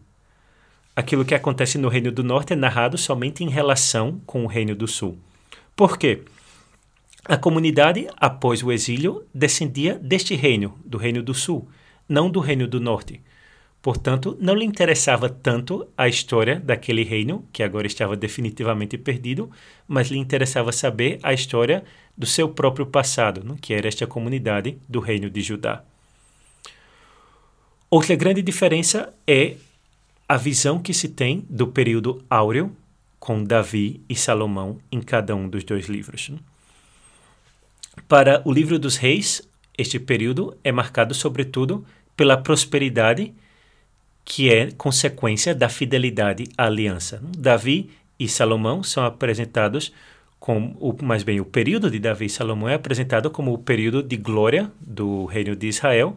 Aquilo 0.95 1.25
que 1.25 1.35
acontece 1.35 1.77
no 1.77 1.89
Reino 1.89 2.11
do 2.11 2.23
Norte 2.23 2.53
é 2.53 2.55
narrado 2.55 2.97
somente 2.97 3.43
em 3.43 3.49
relação 3.49 4.21
com 4.25 4.43
o 4.43 4.47
Reino 4.47 4.73
do 4.75 4.87
Sul. 4.87 5.17
Por 5.75 5.97
quê? 5.97 6.23
A 7.25 7.37
comunidade, 7.37 8.07
após 8.17 8.63
o 8.63 8.71
exílio, 8.71 9.23
descendia 9.33 9.99
deste 9.99 10.35
reino, 10.35 10.77
do 10.83 10.97
Reino 10.97 11.21
do 11.21 11.33
Sul, 11.33 11.67
não 12.07 12.29
do 12.29 12.39
Reino 12.39 12.67
do 12.67 12.79
Norte. 12.79 13.21
Portanto, 13.81 14.37
não 14.41 14.53
lhe 14.53 14.65
interessava 14.65 15.29
tanto 15.29 15.87
a 15.97 16.07
história 16.07 16.59
daquele 16.59 17.03
reino, 17.03 17.47
que 17.53 17.63
agora 17.63 17.87
estava 17.87 18.15
definitivamente 18.15 18.97
perdido, 18.97 19.49
mas 19.87 20.09
lhe 20.09 20.17
interessava 20.17 20.71
saber 20.71 21.19
a 21.23 21.33
história 21.33 21.83
do 22.17 22.25
seu 22.25 22.49
próprio 22.49 22.85
passado, 22.85 23.57
que 23.61 23.73
era 23.73 23.87
esta 23.87 24.05
comunidade 24.05 24.77
do 24.87 24.99
Reino 24.99 25.29
de 25.29 25.41
Judá. 25.41 25.83
Outra 27.89 28.15
grande 28.15 28.41
diferença 28.41 29.13
é 29.25 29.55
a 30.27 30.37
visão 30.37 30.79
que 30.79 30.93
se 30.93 31.07
tem 31.07 31.45
do 31.49 31.67
período 31.67 32.23
áureo 32.29 32.75
com 33.17 33.43
Davi 33.43 34.01
e 34.07 34.15
Salomão 34.15 34.77
em 34.91 35.01
cada 35.01 35.35
um 35.35 35.49
dos 35.49 35.63
dois 35.63 35.87
livros. 35.87 36.31
Para 38.07 38.41
o 38.45 38.51
livro 38.51 38.77
dos 38.77 38.97
reis, 38.97 39.41
este 39.77 39.99
período 39.99 40.55
é 40.63 40.71
marcado 40.71 41.13
sobretudo 41.13 41.85
pela 42.15 42.37
prosperidade 42.37 43.33
que 44.29 44.53
é 44.53 44.69
consequência 44.69 45.55
da 45.55 45.67
fidelidade 45.67 46.43
à 46.55 46.67
aliança. 46.67 47.19
Davi 47.35 47.89
e 48.19 48.29
Salomão 48.29 48.83
são 48.83 49.03
apresentados 49.03 49.91
como, 50.39 50.95
mais 51.01 51.23
bem, 51.23 51.41
o 51.41 51.45
período 51.45 51.89
de 51.89 51.97
Davi 51.97 52.27
e 52.27 52.29
Salomão 52.29 52.69
é 52.69 52.75
apresentado 52.75 53.31
como 53.31 53.51
o 53.51 53.57
período 53.57 54.03
de 54.03 54.15
glória 54.15 54.71
do 54.79 55.25
reino 55.25 55.55
de 55.55 55.67
Israel 55.67 56.15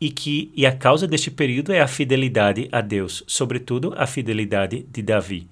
e 0.00 0.10
que 0.10 0.50
e 0.56 0.66
a 0.66 0.72
causa 0.72 1.06
deste 1.06 1.30
período 1.30 1.72
é 1.72 1.80
a 1.80 1.86
fidelidade 1.86 2.68
a 2.72 2.80
Deus, 2.80 3.22
sobretudo 3.28 3.94
a 3.96 4.08
fidelidade 4.08 4.84
de 4.90 5.00
Davi. 5.00 5.48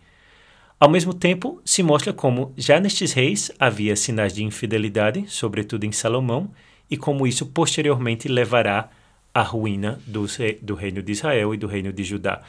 Ao 0.81 0.91
mesmo 0.91 1.15
tempo, 1.15 1.63
se 1.65 1.85
mostra 1.85 2.13
como 2.13 2.53
já 2.57 2.81
nestes 2.81 3.13
reis 3.13 3.53
havia 3.57 3.95
sinais 3.95 4.35
de 4.35 4.43
infidelidade, 4.43 5.27
sobretudo 5.29 5.85
em 5.85 5.93
Salomão, 5.93 6.51
e 6.91 6.97
como 6.97 7.25
isso 7.25 7.47
posteriormente 7.47 8.27
levará 8.27 8.91
à 9.35 9.43
ruína 9.43 9.99
do, 10.07 10.27
do 10.63 10.75
reino 10.75 11.03
de 11.03 11.13
Israel 11.13 11.53
e 11.53 11.59
do 11.59 11.67
reino 11.67 11.93
de 11.93 12.05
Judá. 12.05 12.43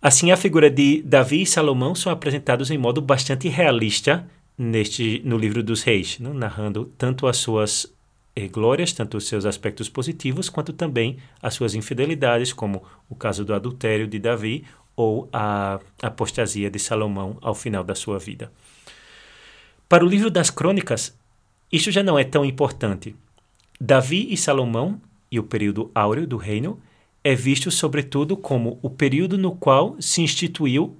Assim, 0.00 0.30
a 0.30 0.36
figura 0.36 0.70
de 0.70 1.02
Davi 1.02 1.42
e 1.42 1.46
Salomão 1.46 1.94
são 1.94 2.10
apresentados 2.10 2.70
em 2.70 2.78
modo 2.78 3.00
bastante 3.00 3.48
realista 3.48 4.26
neste 4.56 5.20
no 5.24 5.36
livro 5.36 5.62
dos 5.62 5.82
reis, 5.82 6.18
né? 6.18 6.30
narrando 6.32 6.92
tanto 6.96 7.26
as 7.26 7.38
suas 7.38 7.92
eh, 8.36 8.48
glórias, 8.48 8.92
tanto 8.92 9.16
os 9.16 9.26
seus 9.26 9.44
aspectos 9.44 9.88
positivos, 9.88 10.48
quanto 10.48 10.72
também 10.72 11.18
as 11.42 11.54
suas 11.54 11.74
infidelidades, 11.74 12.52
como 12.52 12.82
o 13.08 13.14
caso 13.14 13.44
do 13.44 13.54
adultério 13.54 14.06
de 14.06 14.18
Davi 14.18 14.64
ou 14.96 15.28
a 15.32 15.80
apostasia 16.02 16.70
de 16.70 16.78
Salomão 16.78 17.36
ao 17.40 17.54
final 17.54 17.82
da 17.82 17.94
sua 17.94 18.18
vida. 18.18 18.52
Para 19.88 20.04
o 20.04 20.08
livro 20.08 20.30
das 20.30 20.50
crônicas, 20.50 21.16
isto 21.70 21.90
já 21.90 22.02
não 22.02 22.18
é 22.18 22.24
tão 22.24 22.44
importante. 22.44 23.14
Davi 23.80 24.32
e 24.32 24.36
Salomão, 24.36 25.00
e 25.30 25.38
o 25.38 25.42
período 25.42 25.90
áureo 25.94 26.26
do 26.26 26.36
reino, 26.36 26.80
é 27.22 27.34
visto 27.34 27.70
sobretudo 27.70 28.36
como 28.36 28.78
o 28.82 28.90
período 28.90 29.38
no 29.38 29.54
qual 29.54 29.96
se 30.00 30.20
instituiu 30.20 30.96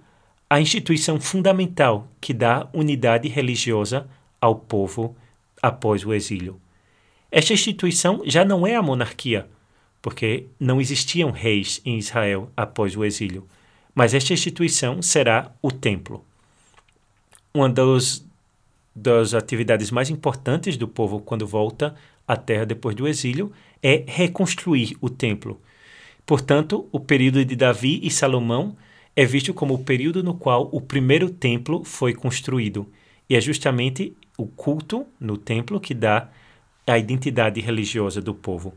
a 0.49 0.61
instituição 0.61 1.21
fundamental 1.21 2.09
que 2.21 2.33
dá 2.33 2.69
unidade 2.73 3.29
religiosa 3.29 4.09
ao 4.41 4.55
povo 4.55 5.17
após 5.63 6.05
o 6.05 6.13
exílio. 6.13 6.61
Esta 7.31 7.53
instituição 7.53 8.23
já 8.25 8.45
não 8.45 8.67
é 8.67 8.77
a 8.77 8.83
monarquia, 8.83 9.49
porque 10.01 10.47
não 10.61 10.81
existiam 10.81 11.31
reis 11.31 11.81
em 11.85 11.99
Israel 11.99 12.51
após 12.57 12.97
o 12.97 13.05
exílio, 13.05 13.49
mas 13.95 14.15
esta 14.15 14.33
instituição 14.33 15.03
será 15.03 15.51
o 15.61 15.73
templo. 15.73 16.25
Uma 17.53 17.69
dos, 17.69 18.25
das 18.95 19.35
atividades 19.35 19.91
mais 19.91 20.11
importantes 20.11 20.77
do 20.77 20.87
povo 20.87 21.21
quando 21.21 21.47
volta 21.47 21.95
à 22.27 22.37
terra 22.37 22.65
depois 22.65 22.95
do 22.95 23.07
exílio 23.07 23.53
é 23.83 24.05
reconstruir 24.07 24.97
o 25.01 25.11
templo. 25.11 25.61
Portanto, 26.27 26.89
o 26.91 26.99
período 26.99 27.45
de 27.45 27.55
Davi 27.55 28.01
e 28.03 28.11
Salomão 28.11 28.77
é 29.15 29.25
visto 29.25 29.53
como 29.53 29.75
o 29.75 29.85
período 29.85 30.23
no 30.23 30.35
qual 30.35 30.69
o 30.73 30.81
primeiro 30.81 31.31
templo 31.31 31.85
foi 31.85 32.15
construído. 32.15 32.91
E 33.29 33.37
é 33.37 33.41
justamente 33.41 34.17
o 34.37 34.47
culto 34.47 35.07
no 35.21 35.37
templo 35.37 35.81
que 35.81 35.95
dá 35.95 36.29
a 36.87 36.99
identidade 36.99 37.61
religiosa 37.61 38.21
do 38.21 38.35
povo. 38.35 38.75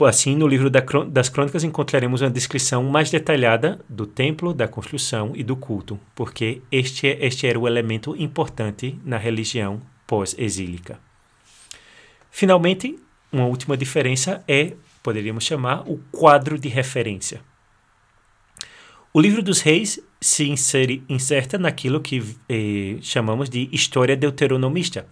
Assim, 0.00 0.36
no 0.36 0.46
livro 0.46 0.70
das 0.70 1.28
Crônicas 1.28 1.64
encontraremos 1.64 2.20
uma 2.20 2.30
descrição 2.30 2.84
mais 2.84 3.10
detalhada 3.10 3.80
do 3.88 4.06
templo, 4.06 4.54
da 4.54 4.68
construção 4.68 5.32
e 5.34 5.42
do 5.42 5.56
culto, 5.56 5.98
porque 6.14 6.62
este, 6.70 7.08
este 7.20 7.48
era 7.48 7.58
o 7.58 7.66
elemento 7.66 8.14
importante 8.16 8.96
na 9.04 9.18
religião 9.18 9.82
pós-exílica. 10.06 11.07
Finalmente, 12.38 12.96
uma 13.32 13.46
última 13.46 13.76
diferença 13.76 14.44
é, 14.46 14.74
poderíamos 15.02 15.42
chamar, 15.42 15.82
o 15.90 15.98
quadro 16.12 16.56
de 16.56 16.68
referência. 16.68 17.40
O 19.12 19.20
livro 19.20 19.42
dos 19.42 19.60
reis 19.60 19.98
se 20.20 20.48
insere, 20.48 21.02
inserta 21.08 21.58
naquilo 21.58 22.00
que 22.00 22.22
eh, 22.48 22.98
chamamos 23.02 23.50
de 23.50 23.68
história 23.72 24.16
deuteronomista, 24.16 25.04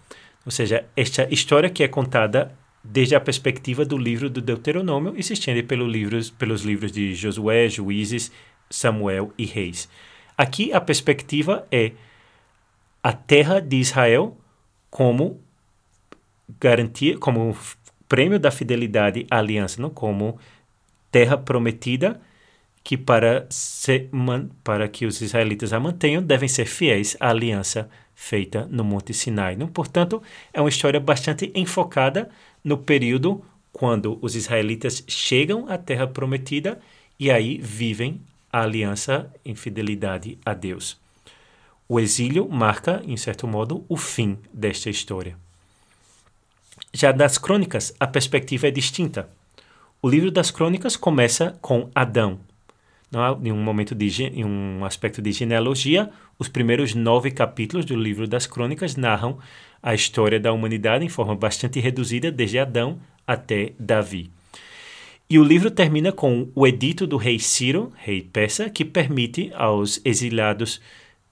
ou 0.45 0.51
seja, 0.53 0.85
esta 0.95 1.27
história 1.29 1.69
que 1.69 1.83
é 1.83 1.89
contada 1.89 2.57
desde 2.81 3.13
a 3.13 3.19
perspectiva 3.19 3.83
do 3.83 3.97
livro 3.97 4.29
do 4.29 4.39
Deuteronômio 4.39 5.13
e 5.17 5.21
se 5.21 5.33
estende 5.33 5.63
pelo 5.63 5.85
livros, 5.85 6.29
pelos 6.29 6.61
livros 6.61 6.93
de 6.93 7.13
Josué, 7.13 7.67
Juízes, 7.67 8.31
Samuel 8.69 9.33
e 9.37 9.43
Reis. 9.43 9.89
Aqui 10.37 10.71
a 10.71 10.79
perspectiva 10.79 11.67
é 11.69 11.91
a 13.03 13.11
terra 13.11 13.59
de 13.59 13.75
Israel 13.75 14.37
como 14.89 15.45
garantia, 16.59 17.17
como 17.17 17.55
prêmio 18.07 18.39
da 18.39 18.51
fidelidade 18.51 19.25
à 19.29 19.37
aliança, 19.37 19.81
não 19.81 19.89
como 19.89 20.39
terra 21.11 21.37
prometida 21.37 22.19
que 22.83 22.97
para, 22.97 23.45
ser, 23.49 24.09
para 24.63 24.87
que 24.87 25.05
os 25.05 25.21
israelitas 25.21 25.73
a 25.73 25.79
mantenham 25.79 26.23
devem 26.23 26.47
ser 26.47 26.65
fiéis 26.65 27.17
à 27.19 27.29
aliança 27.29 27.89
feita 28.15 28.65
no 28.71 28.83
Monte 28.83 29.13
Sinai. 29.13 29.57
Não? 29.57 29.67
Portanto, 29.67 30.23
é 30.53 30.61
uma 30.61 30.69
história 30.69 30.99
bastante 30.99 31.51
enfocada 31.53 32.29
no 32.63 32.77
período 32.77 33.43
quando 33.73 34.17
os 34.21 34.35
israelitas 34.35 35.03
chegam 35.07 35.67
à 35.67 35.77
Terra 35.77 36.07
Prometida 36.07 36.79
e 37.19 37.29
aí 37.29 37.57
vivem 37.57 38.21
a 38.51 38.61
aliança 38.61 39.31
em 39.43 39.53
fidelidade 39.53 40.37
a 40.45 40.53
Deus. 40.53 40.97
O 41.89 41.99
exílio 41.99 42.47
marca, 42.49 43.01
em 43.05 43.17
certo 43.17 43.47
modo, 43.47 43.85
o 43.87 43.97
fim 43.97 44.37
desta 44.53 44.89
história. 44.89 45.46
Já 46.93 47.11
das 47.11 47.37
crônicas, 47.37 47.93
a 47.99 48.07
perspectiva 48.07 48.67
é 48.67 48.71
distinta. 48.71 49.29
O 50.01 50.09
livro 50.09 50.31
das 50.31 50.51
crônicas 50.51 50.95
começa 50.95 51.57
com 51.61 51.89
Adão, 51.93 52.39
em 53.41 53.51
um 53.51 53.63
momento 53.63 53.95
de 53.95 54.23
em 54.23 54.43
um 54.43 54.83
aspecto 54.83 55.21
de 55.21 55.31
genealogia, 55.31 56.09
os 56.37 56.49
primeiros 56.49 56.93
nove 56.93 57.31
capítulos 57.31 57.85
do 57.85 57.95
livro 57.95 58.27
das 58.27 58.45
Crônicas 58.45 58.97
narram 58.97 59.39
a 59.81 59.93
história 59.93 60.39
da 60.39 60.51
humanidade 60.51 61.05
em 61.05 61.09
forma 61.09 61.35
bastante 61.35 61.79
reduzida, 61.79 62.31
desde 62.31 62.59
Adão 62.59 62.99
até 63.25 63.73
Davi. 63.79 64.29
E 65.29 65.39
o 65.39 65.43
livro 65.43 65.71
termina 65.71 66.11
com 66.11 66.49
o 66.53 66.67
edito 66.67 67.07
do 67.07 67.17
rei 67.17 67.39
Ciro, 67.39 67.93
rei 67.95 68.21
persa, 68.21 68.69
que 68.69 68.83
permite 68.83 69.51
aos 69.55 70.01
exiliados 70.03 70.81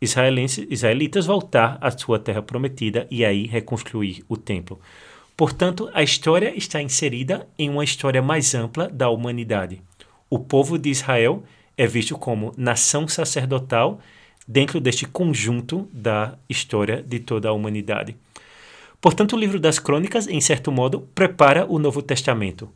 israelitas 0.01 1.25
voltar 1.25 1.77
à 1.81 1.91
sua 1.91 2.19
terra 2.19 2.41
prometida 2.41 3.07
e 3.09 3.25
aí 3.25 3.47
reconstruir 3.47 4.23
o 4.27 4.37
templo. 4.37 4.79
Portanto, 5.37 5.89
a 5.93 6.01
história 6.01 6.55
está 6.57 6.81
inserida 6.81 7.47
em 7.59 7.69
uma 7.69 7.83
história 7.83 8.21
mais 8.21 8.55
ampla 8.55 8.87
da 8.87 9.09
humanidade. 9.09 9.81
O 10.29 10.39
povo 10.39 10.77
de 10.77 10.89
Israel 10.89 11.43
é 11.77 11.85
visto 11.85 12.17
como 12.17 12.53
nação 12.57 13.07
sacerdotal 13.07 13.99
dentro 14.47 14.79
deste 14.79 15.05
conjunto 15.05 15.89
da 15.91 16.37
história 16.47 17.03
de 17.03 17.19
toda 17.19 17.49
a 17.49 17.51
humanidade. 17.51 18.15
Portanto, 19.01 19.35
o 19.35 19.39
livro 19.39 19.59
das 19.59 19.77
Crônicas, 19.77 20.27
em 20.27 20.39
certo 20.39 20.71
modo, 20.71 21.01
prepara 21.13 21.65
o 21.65 21.77
Novo 21.77 22.01
Testamento, 22.01 22.69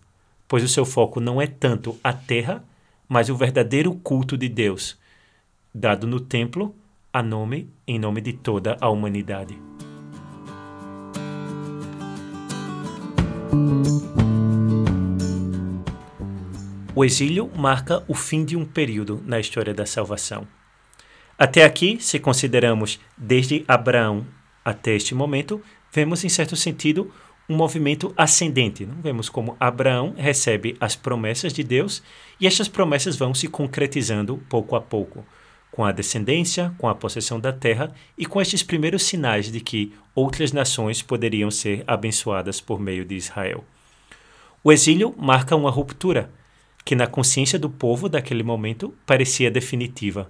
pois 0.48 0.64
o 0.64 0.68
seu 0.68 0.86
foco 0.86 1.20
não 1.20 1.42
é 1.42 1.48
tanto 1.48 1.98
a 2.04 2.12
terra, 2.12 2.64
mas 3.08 3.30
o 3.30 3.36
verdadeiro 3.36 3.94
culto 3.96 4.38
de 4.38 4.50
Deus, 4.50 4.98
dado 5.74 6.06
no 6.06 6.20
templo 6.20 6.76
a 7.12 7.24
nome 7.24 7.70
em 7.88 7.98
nome 7.98 8.22
de 8.22 8.34
toda 8.34 8.78
a 8.80 8.90
humanidade. 8.90 9.58
O 16.96 17.06
exílio 17.06 17.50
marca 17.56 18.04
o 18.08 18.14
fim 18.14 18.44
de 18.44 18.58
um 18.58 18.66
período 18.66 19.24
na 19.26 19.40
história 19.40 19.74
da 19.74 19.86
salvação. 19.86 20.46
Até 21.38 21.64
aqui, 21.64 21.98
se 22.02 22.20
consideramos 22.20 23.00
desde 23.18 23.64
Abraão 23.66 24.28
até 24.66 24.96
este 24.96 25.16
momento, 25.16 25.62
vemos 25.94 26.26
em 26.26 26.30
certo 26.30 26.58
sentido 26.58 27.10
um 27.48 27.56
movimento 27.56 28.14
ascendente. 28.18 28.86
Não? 28.86 29.02
Vemos 29.02 29.30
como 29.30 29.56
Abraão 29.60 30.14
recebe 30.18 30.76
as 30.80 30.96
promessas 30.96 31.54
de 31.54 31.64
Deus 31.64 32.04
e 32.40 32.46
estas 32.46 32.68
promessas 32.68 33.16
vão 33.16 33.34
se 33.34 33.48
concretizando 33.48 34.38
pouco 34.50 34.76
a 34.76 34.82
pouco, 34.82 35.26
com 35.72 35.86
a 35.86 35.92
descendência, 35.92 36.74
com 36.78 36.88
a 36.88 36.96
possessão 36.96 37.40
da 37.40 37.54
terra 37.54 37.94
e 38.18 38.26
com 38.26 38.42
estes 38.42 38.64
primeiros 38.64 39.04
sinais 39.04 39.52
de 39.52 39.60
que 39.60 39.94
outras 40.16 40.52
nações 40.52 41.02
poderiam 41.02 41.52
ser 41.52 41.84
abençoadas 41.88 42.60
por 42.60 42.80
meio 42.80 43.06
de 43.06 43.16
Israel. 43.16 43.64
O 44.64 44.72
exílio 44.72 45.16
marca 45.18 45.56
uma 45.56 45.72
ruptura 45.72 46.30
que 46.84 46.96
na 46.96 47.08
consciência 47.08 47.60
do 47.60 47.70
povo 47.70 48.10
daquele 48.10 48.44
momento 48.44 48.94
parecia 49.06 49.52
definitiva. 49.52 50.30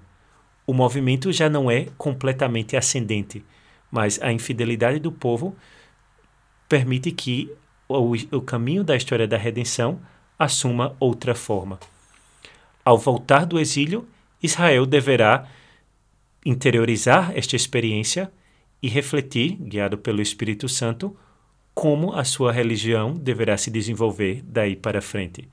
O 0.67 0.73
movimento 0.73 1.31
já 1.31 1.49
não 1.49 1.71
é 1.71 1.87
completamente 1.97 2.75
ascendente, 2.75 3.43
mas 3.89 4.21
a 4.21 4.31
infidelidade 4.31 4.99
do 4.99 5.11
povo 5.11 5.55
permite 6.67 7.11
que 7.11 7.51
o, 7.87 8.13
o 8.37 8.41
caminho 8.41 8.83
da 8.83 8.95
história 8.95 9.27
da 9.27 9.37
redenção 9.37 9.99
assuma 10.37 10.95
outra 10.99 11.33
forma. 11.33 11.79
Ao 12.85 12.97
voltar 12.97 13.45
do 13.45 13.59
exílio, 13.59 14.07
Israel 14.41 14.85
deverá 14.85 15.47
interiorizar 16.45 17.31
esta 17.35 17.55
experiência 17.55 18.31
e 18.81 18.87
refletir, 18.87 19.57
guiado 19.59 19.97
pelo 19.97 20.21
Espírito 20.21 20.69
Santo, 20.69 21.15
como 21.73 22.13
a 22.13 22.23
sua 22.23 22.51
religião 22.51 23.13
deverá 23.13 23.57
se 23.57 23.69
desenvolver 23.69 24.41
daí 24.43 24.75
para 24.75 25.01
frente. 25.01 25.49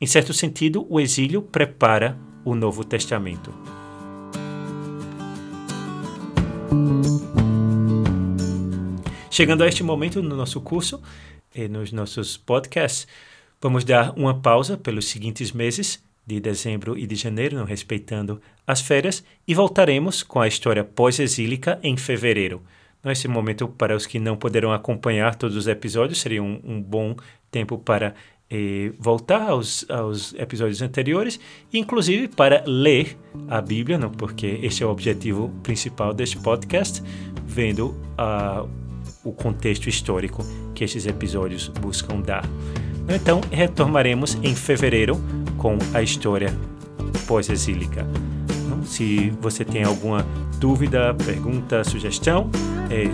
Em 0.00 0.06
certo 0.06 0.32
sentido, 0.32 0.86
o 0.88 1.00
exílio 1.00 1.40
prepara 1.42 2.18
o 2.44 2.54
Novo 2.54 2.84
Testamento. 2.84 3.52
Chegando 9.30 9.64
a 9.64 9.68
este 9.68 9.82
momento 9.82 10.22
no 10.22 10.36
nosso 10.36 10.60
curso 10.60 11.02
e 11.54 11.66
nos 11.66 11.90
nossos 11.90 12.36
podcasts, 12.36 13.06
vamos 13.60 13.84
dar 13.84 14.12
uma 14.16 14.40
pausa 14.40 14.76
pelos 14.76 15.06
seguintes 15.06 15.50
meses, 15.50 16.00
de 16.26 16.40
dezembro 16.40 16.96
e 16.96 17.06
de 17.06 17.14
janeiro, 17.14 17.56
não 17.56 17.64
respeitando 17.64 18.40
as 18.66 18.80
férias, 18.80 19.24
e 19.46 19.54
voltaremos 19.54 20.22
com 20.22 20.40
a 20.40 20.48
história 20.48 20.84
pós-exílica 20.84 21.78
em 21.82 21.96
fevereiro. 21.96 22.62
Nesse 23.02 23.28
momento, 23.28 23.68
para 23.68 23.94
os 23.94 24.06
que 24.06 24.18
não 24.18 24.36
poderão 24.36 24.72
acompanhar 24.72 25.34
todos 25.34 25.56
os 25.56 25.66
episódios, 25.66 26.20
seria 26.20 26.42
um, 26.42 26.58
um 26.64 26.80
bom 26.80 27.14
tempo 27.50 27.76
para 27.76 28.14
eh, 28.50 28.92
voltar 28.98 29.50
aos, 29.50 29.84
aos 29.90 30.32
episódios 30.34 30.80
anteriores, 30.80 31.38
inclusive 31.72 32.28
para 32.28 32.62
ler 32.66 33.16
a 33.48 33.60
Bíblia, 33.60 33.98
não? 33.98 34.10
porque 34.10 34.58
este 34.62 34.82
é 34.82 34.86
o 34.86 34.90
objetivo 34.90 35.50
principal 35.62 36.14
deste 36.14 36.38
podcast, 36.38 37.02
vendo 37.46 37.94
o 39.22 39.32
contexto 39.32 39.88
histórico 39.88 40.42
que 40.74 40.84
estes 40.84 41.06
episódios 41.06 41.68
buscam 41.68 42.20
dar. 42.20 42.44
Então, 43.08 43.40
retomaremos 43.50 44.38
em 44.42 44.54
fevereiro 44.54 45.20
com 45.58 45.76
a 45.92 46.02
história 46.02 46.54
pós-exílica. 47.26 48.06
Se 48.84 49.30
você 49.40 49.64
tem 49.64 49.82
alguma 49.82 50.24
dúvida, 50.58 51.12
pergunta, 51.14 51.82
sugestão, 51.84 52.50
é, 52.90 53.04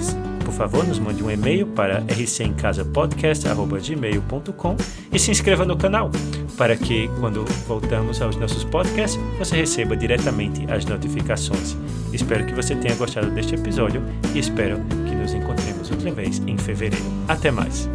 por 0.45 0.53
favor, 0.53 0.85
nos 0.87 0.99
mande 0.99 1.23
um 1.23 1.31
e-mail 1.31 1.69
para 1.69 2.03
rcemcasapodcast.gmail.com 2.09 4.77
e 5.13 5.19
se 5.19 5.31
inscreva 5.31 5.65
no 5.65 5.77
canal 5.77 6.11
para 6.57 6.77
que, 6.77 7.09
quando 7.21 7.45
voltamos 7.67 8.21
aos 8.21 8.35
nossos 8.37 8.65
podcasts, 8.65 9.19
você 9.39 9.57
receba 9.57 9.97
diretamente 9.97 10.67
as 10.71 10.85
notificações. 10.85 11.75
Espero 12.13 12.45
que 12.45 12.53
você 12.55 12.75
tenha 12.75 12.97
gostado 12.97 13.31
deste 13.31 13.55
episódio 13.55 14.03
e 14.35 14.41
espero 14.41 14.79
que 15.09 15.15
nos 15.15 15.33
encontremos 15.33 15.91
outra 15.91 16.11
vez 16.11 16.43
em 16.47 16.59
fevereiro. 16.59 17.07
Até 17.29 17.51
mais! 17.51 17.89